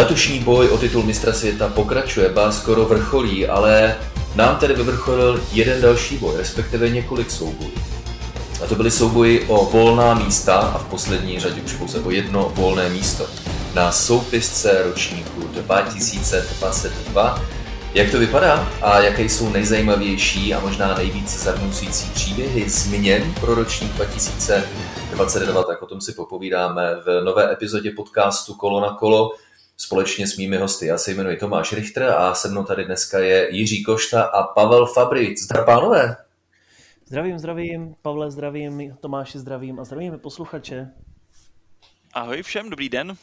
Letošní 0.00 0.38
boj 0.38 0.68
o 0.68 0.78
titul 0.78 1.02
mistra 1.02 1.32
světa 1.32 1.68
pokračuje, 1.68 2.28
ba 2.28 2.52
skoro 2.52 2.84
vrcholí, 2.84 3.46
ale 3.46 3.96
nám 4.34 4.56
tedy 4.56 4.74
vyvrcholil 4.74 5.40
jeden 5.52 5.80
další 5.80 6.16
boj, 6.16 6.36
respektive 6.36 6.88
několik 6.88 7.30
soubojů. 7.30 7.72
A 8.64 8.66
to 8.66 8.74
byly 8.74 8.90
souboji 8.90 9.44
o 9.48 9.64
volná 9.64 10.14
místa 10.14 10.54
a 10.54 10.78
v 10.78 10.84
poslední 10.84 11.40
řadě 11.40 11.62
už 11.62 11.72
pouze 11.72 12.00
o 12.00 12.10
jedno 12.10 12.52
volné 12.54 12.88
místo 12.88 13.26
na 13.74 13.92
soupisce 13.92 14.82
ročníku 14.82 15.40
2022. 15.52 17.42
Jak 17.94 18.10
to 18.10 18.18
vypadá 18.18 18.68
a 18.82 19.00
jaké 19.00 19.22
jsou 19.22 19.50
nejzajímavější 19.52 20.54
a 20.54 20.60
možná 20.60 20.94
nejvíce 20.94 21.38
zarmucující 21.38 22.10
příběhy 22.10 22.70
změn 22.70 23.34
pro 23.40 23.54
ročník 23.54 23.92
2022, 23.92 25.62
tak 25.62 25.82
o 25.82 25.86
tom 25.86 26.00
si 26.00 26.12
popovídáme 26.12 26.96
v 27.06 27.24
nové 27.24 27.52
epizodě 27.52 27.90
podcastu 27.90 28.54
Kolo 28.54 28.80
na 28.80 28.90
kolo 28.90 29.30
společně 29.80 30.26
s 30.26 30.36
mými 30.36 30.56
hosty. 30.56 30.86
Já 30.86 30.98
se 30.98 31.10
jmenuji 31.10 31.36
Tomáš 31.36 31.72
Richter 31.72 32.02
a 32.02 32.34
se 32.34 32.48
mnou 32.48 32.64
tady 32.64 32.84
dneska 32.84 33.18
je 33.18 33.56
Jiří 33.56 33.82
Košta 33.82 34.22
a 34.22 34.42
Pavel 34.42 34.86
Fabric. 34.86 35.42
Zdar 35.42 35.64
pánové! 35.64 36.16
Zdravím, 37.06 37.38
zdravím, 37.38 37.94
Pavle, 38.02 38.30
zdravím, 38.30 38.96
Tomáši, 39.00 39.38
zdravím 39.38 39.80
a 39.80 39.84
zdravíme 39.84 40.18
posluchače. 40.18 40.88
Ahoj 42.12 42.42
všem, 42.42 42.70
dobrý 42.70 42.88
den. 42.88 43.16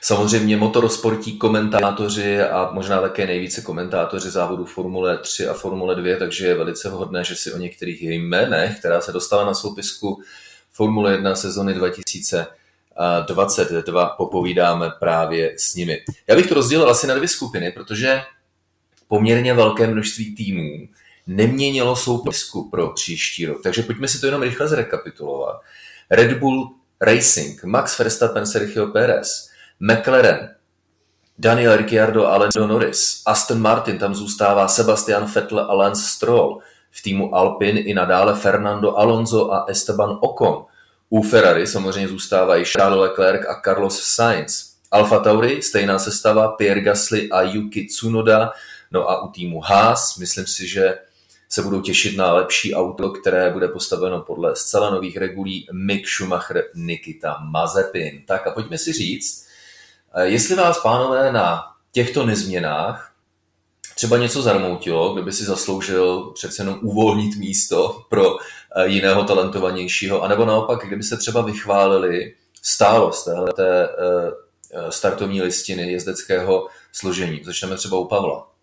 Samozřejmě 0.00 0.56
motorsportí 0.56 1.38
komentátoři 1.38 2.40
a 2.40 2.70
možná 2.72 3.00
také 3.00 3.26
nejvíce 3.26 3.62
komentátoři 3.62 4.30
závodu 4.30 4.64
Formule 4.64 5.18
3 5.18 5.48
a 5.48 5.54
Formule 5.54 5.94
2, 5.94 6.18
takže 6.18 6.46
je 6.46 6.54
velice 6.54 6.88
vhodné, 6.88 7.24
že 7.24 7.36
si 7.36 7.52
o 7.52 7.58
některých 7.58 8.02
jménech, 8.02 8.78
která 8.78 9.00
se 9.00 9.12
dostala 9.12 9.44
na 9.44 9.54
soupisku 9.54 10.22
Formule 10.72 11.12
1 11.12 11.34
sezony 11.34 11.74
2022, 13.26 14.06
popovídáme 14.06 14.90
právě 15.00 15.54
s 15.56 15.74
nimi. 15.74 16.00
Já 16.26 16.36
bych 16.36 16.46
to 16.46 16.54
rozdělil 16.54 16.90
asi 16.90 17.06
na 17.06 17.14
dvě 17.14 17.28
skupiny, 17.28 17.72
protože 17.72 18.22
poměrně 19.08 19.54
velké 19.54 19.86
množství 19.86 20.34
týmů 20.34 20.88
neměnilo 21.26 21.96
soupisku 21.96 22.70
pro 22.70 22.88
příští 22.88 23.46
rok. 23.46 23.62
Takže 23.62 23.82
pojďme 23.82 24.08
si 24.08 24.20
to 24.20 24.26
jenom 24.26 24.42
rychle 24.42 24.68
zrekapitulovat. 24.68 25.60
Red 26.10 26.38
Bull 26.38 26.74
Racing, 27.00 27.64
Max 27.64 27.98
Verstappen, 27.98 28.46
Sergio 28.46 28.86
Perez, 28.86 29.48
McLaren, 29.80 30.54
Daniel 31.38 31.76
Ricciardo 31.76 32.26
a 32.26 32.36
Lando 32.36 32.66
Norris, 32.66 33.22
Aston 33.26 33.60
Martin, 33.60 33.98
tam 33.98 34.14
zůstává 34.14 34.68
Sebastian 34.68 35.24
Vettel 35.24 35.60
a 35.60 35.74
Lance 35.74 36.02
Stroll, 36.08 36.60
v 36.90 37.02
týmu 37.02 37.34
Alpine 37.34 37.80
i 37.80 37.94
nadále 37.94 38.34
Fernando 38.34 38.98
Alonso 38.98 39.52
a 39.52 39.64
Esteban 39.68 40.18
Ocon. 40.20 40.64
U 41.14 41.22
Ferrari 41.22 41.66
samozřejmě 41.66 42.08
zůstávají 42.08 42.64
Charles 42.64 43.00
Leclerc 43.00 43.46
a 43.48 43.60
Carlos 43.64 44.02
Sainz. 44.02 44.74
Alfa 44.90 45.18
Tauri, 45.18 45.62
stejná 45.62 45.98
sestava, 45.98 46.48
Pierre 46.48 46.80
Gasly 46.80 47.30
a 47.30 47.42
Yuki 47.42 47.86
Tsunoda. 47.86 48.50
No 48.90 49.10
a 49.10 49.22
u 49.22 49.30
týmu 49.30 49.60
Haas, 49.60 50.16
myslím 50.16 50.46
si, 50.46 50.66
že 50.66 50.98
se 51.48 51.62
budou 51.62 51.80
těšit 51.80 52.16
na 52.16 52.32
lepší 52.32 52.74
auto, 52.74 53.10
které 53.10 53.50
bude 53.50 53.68
postaveno 53.68 54.20
podle 54.20 54.56
zcela 54.56 54.90
nových 54.90 55.16
regulí 55.16 55.66
Mick 55.72 56.08
Schumacher, 56.08 56.64
Nikita 56.74 57.38
Mazepin. 57.50 58.22
Tak 58.26 58.46
a 58.46 58.50
pojďme 58.50 58.78
si 58.78 58.92
říct, 58.92 59.46
eh, 60.14 60.26
jestli 60.26 60.54
vás, 60.54 60.78
pánové, 60.82 61.32
na 61.32 61.62
těchto 61.92 62.26
nezměnách 62.26 63.13
třeba 63.94 64.18
něco 64.18 64.42
zarmoutilo, 64.42 65.14
kdo 65.14 65.22
by 65.22 65.32
si 65.32 65.44
zasloužil 65.44 66.32
přece 66.34 66.62
jenom 66.62 66.78
uvolnit 66.82 67.36
místo 67.36 68.04
pro 68.08 68.36
eh, 68.36 68.86
jiného 68.86 69.24
talentovanějšího, 69.24 70.22
anebo 70.22 70.44
naopak, 70.44 70.86
kdyby 70.86 71.02
se 71.02 71.16
třeba 71.16 71.42
vychválili 71.42 72.34
stálost 72.62 73.24
téhle 73.24 73.52
té 73.52 73.88
eh, 73.88 74.92
startovní 74.92 75.42
listiny 75.42 75.92
jezdeckého 75.92 76.68
složení. 76.92 77.44
Začneme 77.44 77.76
třeba 77.76 77.98
u 77.98 78.04
Pavla. 78.04 78.54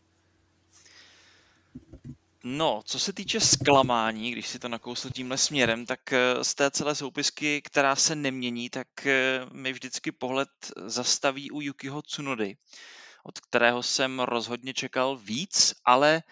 No, 2.44 2.82
co 2.86 3.00
se 3.00 3.14
týče 3.14 3.40
zklamání, 3.40 4.32
když 4.32 4.48
si 4.48 4.60
to 4.60 4.68
nakousl 4.68 5.10
tímhle 5.10 5.38
směrem, 5.38 5.86
tak 5.86 6.14
eh, 6.14 6.44
z 6.44 6.56
té 6.56 6.72
celé 6.72 6.96
soupisky, 6.96 7.62
která 7.62 7.96
se 7.96 8.16
nemění, 8.16 8.70
tak 8.70 9.06
eh, 9.06 9.46
mi 9.52 9.74
vždycky 9.74 10.12
pohled 10.12 10.50
zastaví 10.86 11.52
u 11.52 11.62
Yukiho 11.62 12.02
Tsunody, 12.02 12.56
od 13.24 13.40
kterého 13.40 13.84
jsem 13.84 14.20
rozhodně 14.20 14.74
čekal 14.74 15.18
víc, 15.18 15.74
ale 15.86 16.24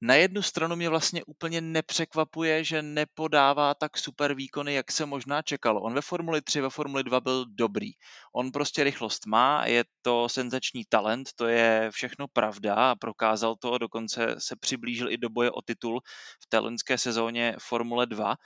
na 0.00 0.14
jednu 0.14 0.42
stranu 0.42 0.76
mě 0.76 0.88
vlastně 0.88 1.24
úplně 1.24 1.60
nepřekvapuje, 1.60 2.64
že 2.64 2.82
nepodává 2.82 3.74
tak 3.74 3.98
super 3.98 4.34
výkony, 4.34 4.74
jak 4.74 4.92
se 4.92 5.06
možná 5.06 5.42
čekalo. 5.42 5.80
On 5.80 5.94
ve 5.94 6.00
Formuli 6.00 6.42
3, 6.42 6.60
ve 6.60 6.70
Formuli 6.70 7.04
2 7.04 7.20
byl 7.20 7.46
dobrý. 7.48 7.90
On 8.34 8.52
prostě 8.52 8.84
rychlost 8.84 9.26
má, 9.26 9.66
je 9.66 9.84
to 10.02 10.28
senzační 10.28 10.84
talent, 10.88 11.28
to 11.36 11.46
je 11.46 11.90
všechno 11.92 12.28
pravda 12.28 12.74
a 12.74 12.94
prokázal 12.94 13.56
to, 13.56 13.78
dokonce 13.78 14.34
se 14.38 14.56
přiblížil 14.56 15.10
i 15.10 15.16
do 15.16 15.28
boje 15.28 15.50
o 15.50 15.62
titul 15.62 16.00
v 16.42 16.46
té 16.48 16.58
loňské 16.58 16.98
sezóně 16.98 17.56
Formule 17.58 18.06
2 18.06 18.36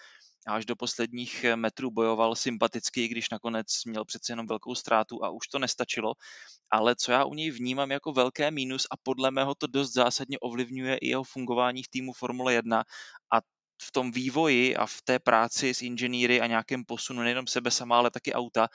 až 0.48 0.66
do 0.66 0.76
posledních 0.76 1.44
eh, 1.44 1.56
metrů 1.56 1.90
bojoval 1.90 2.34
sympaticky, 2.34 3.08
když 3.08 3.30
nakonec 3.30 3.66
měl 3.86 4.04
přece 4.04 4.32
jenom 4.32 4.46
velkou 4.46 4.74
ztrátu 4.74 5.24
a 5.24 5.30
už 5.30 5.48
to 5.48 5.58
nestačilo. 5.58 6.12
Ale 6.70 6.96
co 6.96 7.12
já 7.12 7.24
u 7.24 7.34
něj 7.34 7.50
vnímám 7.50 7.90
jako 7.90 8.12
velké 8.12 8.50
mínus 8.50 8.86
a 8.90 8.96
podle 9.02 9.30
mého 9.30 9.54
to 9.54 9.66
dost 9.66 9.92
zásadně 9.92 10.38
ovlivňuje 10.38 10.96
i 10.96 11.08
jeho 11.08 11.24
fungování 11.24 11.82
v 11.82 11.88
týmu 11.88 12.12
Formule 12.12 12.54
1 12.54 12.84
a 13.32 13.40
v 13.82 13.92
tom 13.92 14.10
vývoji 14.10 14.76
a 14.76 14.86
v 14.86 15.02
té 15.04 15.18
práci 15.18 15.74
s 15.74 15.82
inženýry 15.82 16.40
a 16.40 16.46
nějakém 16.46 16.84
posunu 16.84 17.22
nejenom 17.22 17.46
sebe 17.46 17.70
sama, 17.70 17.98
ale 17.98 18.10
taky 18.10 18.34
auta, 18.34 18.68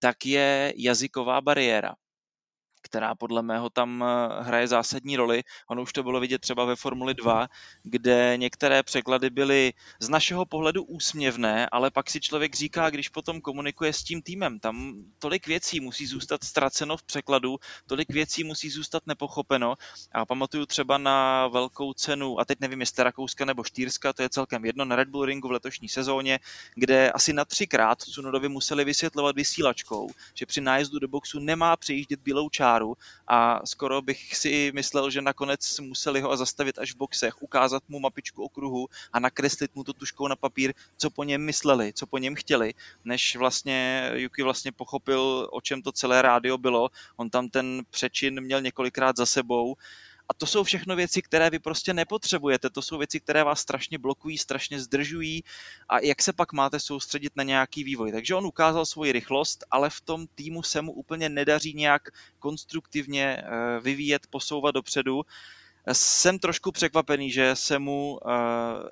tak 0.00 0.26
je 0.26 0.72
jazyková 0.76 1.40
bariéra 1.40 1.94
která 2.82 3.14
podle 3.14 3.42
mého 3.42 3.70
tam 3.70 4.04
eh, 4.04 4.42
hraje 4.42 4.68
zásadní 4.68 5.16
roli. 5.16 5.42
Ono 5.68 5.82
už 5.82 5.92
to 5.92 6.02
bylo 6.02 6.20
vidět 6.20 6.38
třeba 6.38 6.64
ve 6.64 6.76
Formuli 6.76 7.14
2, 7.14 7.48
kde 7.82 8.36
některé 8.36 8.82
překlady 8.82 9.30
byly 9.30 9.72
z 10.00 10.08
našeho 10.08 10.46
pohledu 10.46 10.84
úsměvné, 10.84 11.68
ale 11.72 11.90
pak 11.90 12.10
si 12.10 12.20
člověk 12.20 12.54
říká, 12.54 12.90
když 12.90 13.08
potom 13.08 13.40
komunikuje 13.40 13.92
s 13.92 14.02
tím 14.02 14.22
týmem, 14.22 14.60
tam 14.60 14.94
tolik 15.18 15.46
věcí 15.46 15.80
musí 15.80 16.06
zůstat 16.06 16.44
ztraceno 16.44 16.96
v 16.96 17.02
překladu, 17.02 17.58
tolik 17.86 18.10
věcí 18.10 18.44
musí 18.44 18.70
zůstat 18.70 19.02
nepochopeno. 19.06 19.74
A 20.12 20.26
pamatuju 20.26 20.66
třeba 20.66 20.98
na 20.98 21.48
velkou 21.48 21.92
cenu, 21.92 22.40
a 22.40 22.44
teď 22.44 22.60
nevím, 22.60 22.80
jestli 22.80 23.04
Rakouska 23.04 23.44
nebo 23.44 23.64
Štýrska, 23.64 24.12
to 24.12 24.22
je 24.22 24.28
celkem 24.28 24.64
jedno, 24.64 24.84
na 24.84 24.96
Red 24.96 25.08
Bull 25.08 25.24
Ringu 25.24 25.48
v 25.48 25.50
letošní 25.50 25.88
sezóně, 25.88 26.38
kde 26.74 27.12
asi 27.12 27.32
na 27.32 27.44
třikrát 27.44 28.02
Cunodovi 28.02 28.48
museli 28.48 28.84
vysvětlovat 28.84 29.36
vysílačkou, 29.36 30.10
že 30.34 30.46
při 30.46 30.60
nájezdu 30.60 30.98
do 30.98 31.08
boxu 31.08 31.38
nemá 31.38 31.76
přejíždět 31.76 32.20
bílou 32.20 32.48
čáru 32.48 32.67
čáru 32.68 32.94
a 33.28 33.66
skoro 33.66 34.02
bych 34.02 34.36
si 34.36 34.72
myslel, 34.74 35.10
že 35.10 35.22
nakonec 35.22 35.80
museli 35.80 36.20
ho 36.20 36.36
zastavit 36.36 36.78
až 36.78 36.92
v 36.94 36.96
boxech, 36.96 37.42
ukázat 37.42 37.82
mu 37.88 38.00
mapičku 38.00 38.44
okruhu 38.44 38.88
a 39.12 39.20
nakreslit 39.20 39.74
mu 39.74 39.84
to 39.84 39.92
tuškou 39.92 40.28
na 40.28 40.36
papír, 40.36 40.74
co 40.96 41.10
po 41.10 41.24
něm 41.24 41.44
mysleli, 41.44 41.92
co 41.92 42.06
po 42.06 42.18
něm 42.18 42.34
chtěli, 42.34 42.74
než 43.04 43.36
vlastně 43.36 44.10
Yuki 44.14 44.42
vlastně 44.42 44.72
pochopil, 44.72 45.48
o 45.52 45.60
čem 45.60 45.82
to 45.82 45.92
celé 45.92 46.22
rádio 46.22 46.58
bylo. 46.58 46.88
On 47.16 47.30
tam 47.30 47.48
ten 47.48 47.82
přečin 47.90 48.40
měl 48.40 48.60
několikrát 48.60 49.16
za 49.16 49.26
sebou 49.26 49.76
a 50.28 50.34
to 50.34 50.46
jsou 50.46 50.64
všechno 50.64 50.96
věci, 50.96 51.22
které 51.22 51.50
vy 51.50 51.58
prostě 51.58 51.94
nepotřebujete. 51.94 52.70
To 52.70 52.82
jsou 52.82 52.98
věci, 52.98 53.20
které 53.20 53.44
vás 53.44 53.60
strašně 53.60 53.98
blokují, 53.98 54.38
strašně 54.38 54.80
zdržují 54.80 55.44
a 55.88 56.00
jak 56.00 56.22
se 56.22 56.32
pak 56.32 56.52
máte 56.52 56.80
soustředit 56.80 57.32
na 57.36 57.42
nějaký 57.42 57.84
vývoj. 57.84 58.12
Takže 58.12 58.34
on 58.34 58.46
ukázal 58.46 58.86
svoji 58.86 59.12
rychlost, 59.12 59.64
ale 59.70 59.90
v 59.90 60.00
tom 60.00 60.26
týmu 60.34 60.62
se 60.62 60.82
mu 60.82 60.92
úplně 60.92 61.28
nedaří 61.28 61.74
nějak 61.74 62.08
konstruktivně 62.38 63.24
eh, 63.24 63.80
vyvíjet, 63.80 64.26
posouvat 64.30 64.74
dopředu. 64.74 65.22
Jsem 65.92 66.38
trošku 66.38 66.72
překvapený, 66.72 67.30
že 67.30 67.56
se 67.56 67.78
mu 67.78 68.18
uh, 68.24 68.30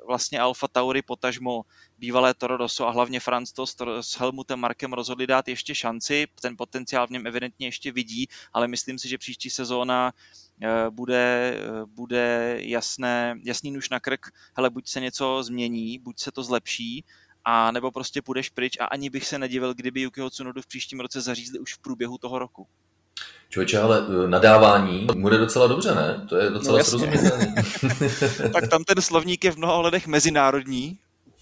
vlastně 0.07 0.41
Alfa 0.41 0.69
Tauri 0.69 1.03
potažmo 1.03 1.63
bývalé 1.99 2.35
Toro 2.35 2.67
a 2.85 2.91
hlavně 2.91 3.21
Franz 3.21 3.53
Tost 3.53 3.83
s 4.01 4.19
Helmutem 4.19 4.61
Markem 4.61 4.93
rozhodli 4.93 5.27
dát 5.27 5.49
ještě 5.49 5.75
šanci. 5.75 6.27
Ten 6.41 6.57
potenciál 6.57 7.07
v 7.07 7.11
něm 7.11 7.27
evidentně 7.27 7.67
ještě 7.67 7.93
vidí, 7.93 8.27
ale 8.53 8.69
myslím 8.69 8.99
si, 8.99 9.09
že 9.09 9.19
příští 9.19 9.51
sezóna 9.51 10.13
uh, 10.13 10.95
bude, 10.95 11.57
uh, 11.71 11.91
bude 11.91 12.57
jasné, 12.61 13.37
jasný 13.45 13.71
nůž 13.71 13.91
na 13.91 14.01
krk. 14.01 14.27
Hele, 14.57 14.71
buď 14.71 14.89
se 14.89 15.01
něco 15.01 15.43
změní, 15.43 15.99
buď 15.99 16.19
se 16.19 16.33
to 16.33 16.43
zlepší, 16.43 17.05
a 17.45 17.71
nebo 17.71 17.91
prostě 17.91 18.23
půjdeš 18.23 18.49
pryč 18.51 18.77
a 18.81 18.85
ani 18.85 19.11
bych 19.11 19.27
se 19.27 19.39
nedivil, 19.39 19.75
kdyby 19.75 20.01
Yukiho 20.01 20.31
Tsunodu 20.31 20.63
v 20.63 20.67
příštím 20.67 21.01
roce 21.01 21.21
zařízli 21.21 21.59
už 21.59 21.75
v 21.75 21.79
průběhu 21.79 22.19
toho 22.19 22.39
roku. 22.39 22.69
Člověče, 23.49 23.79
ale 23.79 24.07
eh, 24.25 24.29
nadávání 24.29 25.07
bude 25.17 25.39
docela 25.39 25.67
dobře, 25.67 25.95
ne? 25.95 26.27
To 26.29 26.37
je 26.37 26.51
docela 26.51 26.79
no, 26.79 26.85
srozumitelné. 26.85 27.55
tak 28.53 28.69
tam 28.69 28.85
ten 28.85 29.03
slovník 29.03 29.45
je 29.45 29.53
v 29.53 29.57
mnoha 29.57 29.75
ohledech 29.75 30.07
mezinárodní 30.07 30.99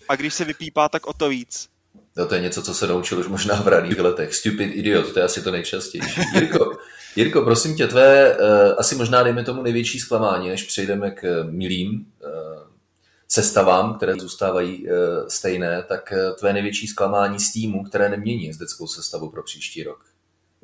a 0.09 0.17
když 0.17 0.35
se 0.35 0.44
vypípá, 0.44 0.88
tak 0.88 1.06
o 1.06 1.12
to 1.12 1.29
víc. 1.29 1.69
No 2.17 2.26
to 2.26 2.35
je 2.35 2.41
něco, 2.41 2.62
co 2.62 2.75
se 2.75 2.87
naučil 2.87 3.19
už 3.19 3.26
možná 3.26 3.55
v 3.55 3.69
raných 3.69 3.99
letech. 3.99 4.35
Stupid 4.35 4.76
idiot, 4.76 5.12
to 5.12 5.19
je 5.19 5.25
asi 5.25 5.43
to 5.43 5.50
nejčastější. 5.50 6.21
Jirko, 6.35 6.73
Jirko 7.17 7.43
prosím 7.43 7.76
tě, 7.76 7.87
tvé 7.87 8.37
uh, 8.37 8.47
asi 8.79 8.94
možná 8.94 9.23
dejme 9.23 9.44
tomu 9.44 9.62
největší 9.62 10.00
zklamání, 10.00 10.49
než 10.49 10.62
přejdeme 10.62 11.11
k 11.11 11.23
uh, 11.23 11.50
milým 11.50 11.91
uh, 12.25 12.31
sestavám, 13.29 13.94
které 13.94 14.15
zůstávají 14.15 14.87
uh, 14.87 14.93
stejné, 15.29 15.82
tak 15.88 16.12
uh, 16.12 16.37
tvé 16.37 16.53
největší 16.53 16.87
zklamání 16.87 17.41
z 17.41 17.53
týmu, 17.53 17.85
které 17.85 18.09
nemění 18.09 18.44
jezdeckou 18.44 18.87
sestavu 18.87 19.31
pro 19.31 19.43
příští 19.43 19.82
rok. 19.82 20.13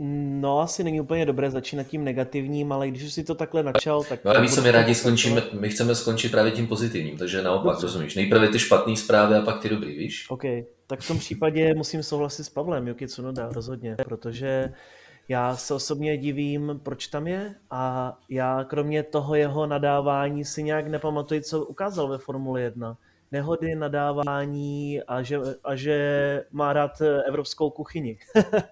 No, 0.03 0.61
asi 0.61 0.85
není 0.85 1.01
úplně 1.01 1.27
dobré 1.27 1.51
začínat 1.51 1.87
tím 1.87 2.05
negativním, 2.05 2.73
ale 2.73 2.89
když 2.89 3.13
si 3.13 3.25
to 3.25 3.35
takhle 3.35 3.63
načal, 3.63 4.05
tak... 4.05 4.25
No 4.25 4.31
ale 4.31 4.41
víš, 4.41 4.55
co 4.55 4.63
my 4.63 4.71
rádi 4.71 4.95
skončíme, 4.95 5.43
my 5.61 5.69
chceme 5.69 5.95
skončit 5.95 6.29
právě 6.29 6.53
tím 6.53 6.67
pozitivním, 6.67 7.19
takže 7.19 7.43
naopak, 7.43 7.73
Dobře. 7.73 7.87
rozumíš. 7.87 8.15
Nejprve 8.15 8.49
ty 8.49 8.59
špatné 8.59 8.97
zprávy 8.97 9.35
a 9.35 9.43
pak 9.43 9.63
ty 9.63 9.69
dobrý, 9.69 9.99
víš? 9.99 10.27
OK, 10.31 10.43
tak 10.87 11.01
v 11.01 11.09
tom 11.09 11.19
případě 11.19 11.75
musím 11.75 12.03
souhlasit 12.03 12.45
s 12.45 12.49
Pavlem, 12.49 12.89
Yuki 12.89 13.07
Tsunoda, 13.07 13.49
rozhodně, 13.53 13.97
protože 14.05 14.73
já 15.29 15.57
se 15.57 15.75
osobně 15.75 16.19
divím, 16.19 16.81
proč 16.83 17.07
tam 17.07 17.27
je 17.27 17.55
a 17.71 18.17
já 18.29 18.65
kromě 18.65 19.03
toho 19.03 19.35
jeho 19.35 19.67
nadávání 19.67 20.45
si 20.45 20.63
nějak 20.63 20.87
nepamatuji, 20.89 21.43
co 21.43 21.65
ukázal 21.65 22.09
ve 22.09 22.19
Formule 22.19 22.61
1 22.61 22.97
nehody, 23.31 23.75
nadávání 23.75 25.03
a 25.03 25.23
že, 25.23 25.39
a 25.65 25.77
že 25.77 26.45
má 26.51 26.73
rád 26.73 27.01
evropskou 27.27 27.71
kuchyni. 27.71 28.19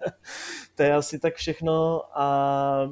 to 0.75 0.83
je 0.83 0.95
asi 0.95 1.19
tak 1.19 1.35
všechno 1.35 2.03
a 2.21 2.91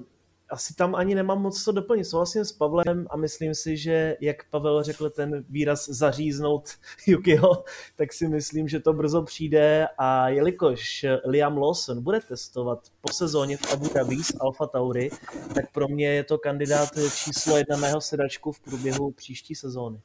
asi 0.48 0.74
tam 0.74 0.94
ani 0.94 1.14
nemám 1.14 1.42
moc 1.42 1.62
co 1.64 1.72
doplnit. 1.72 2.04
Souhlasím 2.04 2.44
s 2.44 2.52
Pavlem 2.52 3.06
a 3.10 3.16
myslím 3.16 3.54
si, 3.54 3.76
že 3.76 4.16
jak 4.20 4.50
Pavel 4.50 4.82
řekl 4.82 5.10
ten 5.10 5.44
výraz 5.48 5.88
zaříznout 5.88 6.68
Yukiho, 7.06 7.64
tak 7.96 8.12
si 8.12 8.28
myslím, 8.28 8.68
že 8.68 8.80
to 8.80 8.92
brzo 8.92 9.22
přijde 9.22 9.88
a 9.98 10.28
jelikož 10.28 11.06
Liam 11.24 11.58
Lawson 11.58 12.02
bude 12.02 12.20
testovat 12.20 12.78
po 13.00 13.12
sezóně 13.12 13.56
v 13.56 13.72
Abu 13.72 13.88
Dhabi 13.94 14.16
s 14.16 14.36
Alfa 14.40 14.66
Tauri, 14.66 15.10
tak 15.54 15.72
pro 15.72 15.88
mě 15.88 16.08
je 16.08 16.24
to 16.24 16.38
kandidát 16.38 16.88
číslo 17.24 17.56
jedna 17.56 17.76
na 17.76 17.86
jeho 17.86 18.00
sedačku 18.00 18.52
v 18.52 18.60
průběhu 18.60 19.10
příští 19.10 19.54
sezóny. 19.54 20.00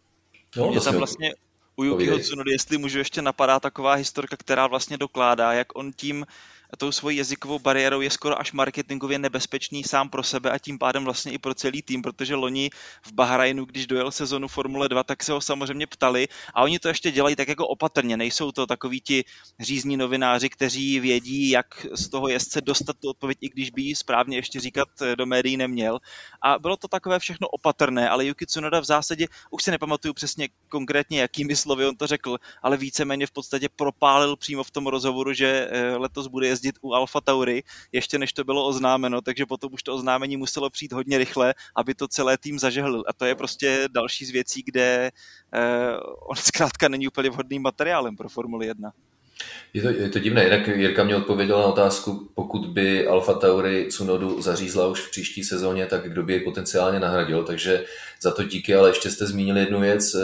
No, 0.58 0.72
je 0.74 0.82
tam 0.82 0.96
vlastně 0.96 1.34
u 1.82 1.84
Yukiho 1.84 2.20
Tsunody, 2.20 2.52
jestli 2.52 2.78
můžu 2.78 2.98
ještě 2.98 3.22
napadá 3.22 3.60
taková 3.60 3.94
historka, 3.94 4.38
která 4.38 4.68
vlastně 4.68 4.98
dokládá, 4.98 5.54
jak 5.54 5.76
on 5.76 5.94
tím 5.94 6.26
tou 6.78 6.92
svojí 6.92 7.18
jazykovou 7.18 7.60
bariérou 7.60 8.02
je 8.02 8.10
skoro 8.10 8.40
až 8.40 8.52
marketingově 8.52 9.20
nebezpečný 9.20 9.84
sám 9.84 10.10
pro 10.10 10.24
sebe 10.24 10.52
a 10.52 10.58
tím 10.58 10.80
pádem 10.80 11.04
vlastně 11.04 11.32
i 11.32 11.38
pro 11.38 11.54
celý 11.54 11.82
tým, 11.82 12.02
protože 12.02 12.36
loni 12.36 12.70
v 13.02 13.12
Bahrajnu, 13.14 13.66
když 13.66 13.88
dojel 13.88 14.12
sezonu 14.12 14.48
Formule 14.48 14.90
2, 14.90 15.04
tak 15.04 15.24
se 15.24 15.32
ho 15.32 15.42
samozřejmě 15.42 15.88
ptali 15.88 16.28
a 16.54 16.64
oni 16.64 16.80
to 16.80 16.88
ještě 16.88 17.12
dělají 17.12 17.36
tak 17.36 17.48
jako 17.48 17.68
opatrně, 17.68 18.18
nejsou 18.18 18.52
to 18.52 18.68
takoví 18.68 19.02
ti 19.02 19.24
řízní 19.60 19.98
novináři, 19.98 20.50
kteří 20.50 21.00
vědí, 21.00 21.50
jak 21.50 21.86
z 21.94 22.10
toho 22.10 22.28
jezdce 22.28 22.62
dostat 22.62 22.96
tu 23.00 23.10
odpověď, 23.10 23.38
i 23.42 23.50
když 23.50 23.70
by 23.70 23.82
ji 23.82 23.96
správně 23.96 24.38
ještě 24.38 24.60
říkat 24.60 24.88
eh, 25.02 25.16
do 25.16 25.26
médií 25.26 25.58
neměl. 25.58 26.00
A 26.42 26.60
bylo 26.60 26.78
to 26.78 26.88
takové 26.88 27.20
všechno 27.20 27.48
opatrné, 27.48 28.10
ale 28.10 28.26
Yuki 28.26 28.46
Tsunoda 28.46 28.80
v 28.80 28.86
zásadě, 28.86 29.28
už 29.50 29.64
si 29.64 29.72
nepamatuju 29.72 30.14
přesně 30.14 30.50
konkrétně, 30.70 31.22
jakými 31.22 31.56
slovy 31.56 31.86
on 31.86 31.96
to 31.96 32.08
řekl, 32.08 32.38
ale 32.64 32.78
víceméně 32.78 33.28
v 33.28 33.32
podstatě 33.32 33.70
propálil 33.76 34.36
přímo 34.36 34.64
v 34.64 34.72
tom 34.72 34.88
rozhovoru, 34.88 35.34
že 35.34 35.68
eh, 35.72 35.96
letos 35.96 36.28
bude 36.28 36.48
jezdit 36.48 36.61
jezdit 36.62 36.76
u 36.82 36.94
Alfa 36.94 37.22
Tauri, 37.22 37.64
ještě 37.92 38.18
než 38.18 38.34
to 38.34 38.44
bylo 38.44 38.68
oznámeno, 38.68 39.22
takže 39.22 39.46
potom 39.46 39.74
už 39.74 39.84
to 39.84 39.94
oznámení 39.94 40.38
muselo 40.38 40.70
přijít 40.70 40.94
hodně 40.94 41.18
rychle, 41.18 41.54
aby 41.76 41.96
to 41.96 42.08
celé 42.08 42.38
tým 42.38 42.60
zažehlil. 42.60 43.04
A 43.08 43.14
to 43.14 43.26
je 43.26 43.36
prostě 43.36 43.88
další 43.92 44.26
z 44.26 44.30
věcí, 44.30 44.64
kde 44.66 45.12
eh, 45.54 45.98
on 46.30 46.36
zkrátka 46.36 46.88
není 46.88 47.08
úplně 47.08 47.30
vhodným 47.30 47.62
materiálem 47.62 48.16
pro 48.16 48.30
Formuli 48.30 48.68
1. 48.68 48.92
Je 49.74 49.82
to, 49.82 49.90
je 49.90 50.10
to 50.10 50.20
divné, 50.20 50.44
jinak 50.44 50.68
Jirka 50.68 51.04
mě 51.04 51.16
odpověděl 51.16 51.60
na 51.60 51.66
otázku, 51.66 52.30
pokud 52.36 52.66
by 52.66 53.08
Alfa 53.08 53.34
Tauri 53.34 53.88
Cunodu 53.92 54.42
zařízla 54.42 54.88
už 54.88 55.02
v 55.02 55.12
příští 55.12 55.44
sezóně, 55.44 55.86
tak 55.86 56.10
kdo 56.10 56.24
by 56.24 56.34
jej 56.34 56.40
potenciálně 56.40 57.00
nahradil, 57.00 57.44
takže 57.44 57.86
za 58.22 58.32
to 58.32 58.44
díky, 58.44 58.76
ale 58.76 58.90
ještě 58.90 59.12
jste 59.12 59.26
zmínili 59.26 59.60
jednu 59.60 59.80
věc. 59.80 60.16
Eh, 60.16 60.20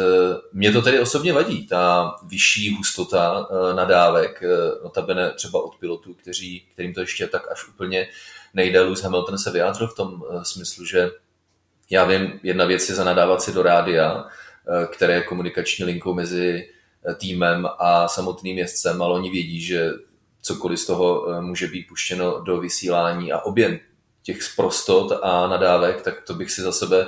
mě 0.53 0.71
to 0.71 0.81
tedy 0.81 0.99
osobně 0.99 1.33
vadí, 1.33 1.67
ta 1.67 2.15
vyšší 2.27 2.75
hustota 2.75 3.47
eh, 3.51 3.75
nadávek, 3.75 4.43
eh, 4.43 4.83
notabene 4.83 5.31
třeba 5.31 5.63
od 5.63 5.75
pilotů, 5.75 6.13
kteří, 6.13 6.65
kterým 6.73 6.93
to 6.93 6.99
ještě 6.99 7.27
tak 7.27 7.51
až 7.51 7.67
úplně 7.67 8.07
nejde. 8.53 8.81
Lewis 8.81 9.01
Hamilton 9.01 9.37
se 9.37 9.51
vyjádřil 9.51 9.87
v 9.87 9.95
tom 9.95 10.23
smyslu, 10.43 10.85
že 10.85 11.11
já 11.89 12.05
vím, 12.05 12.39
jedna 12.43 12.65
věc 12.65 12.89
je 12.89 12.95
zanadávat 12.95 13.41
si 13.41 13.53
do 13.53 13.63
rádia, 13.63 14.25
které 14.91 15.13
je 15.13 15.21
komunikační 15.21 15.85
linkou 15.85 16.13
mezi 16.13 16.69
týmem 17.13 17.67
a 17.79 18.07
samotným 18.07 18.57
jezdcem, 18.57 19.01
ale 19.01 19.13
oni 19.13 19.29
vědí, 19.29 19.61
že 19.61 19.91
cokoliv 20.41 20.79
z 20.79 20.85
toho 20.85 21.29
eh, 21.29 21.41
může 21.41 21.67
být 21.67 21.87
puštěno 21.87 22.39
do 22.39 22.59
vysílání 22.59 23.31
a 23.31 23.39
objem 23.39 23.79
těch 24.23 24.43
sprostot 24.43 25.11
a 25.21 25.47
nadávek, 25.47 26.01
tak 26.01 26.21
to 26.21 26.33
bych 26.33 26.51
si 26.51 26.61
za 26.61 26.71
sebe 26.71 27.07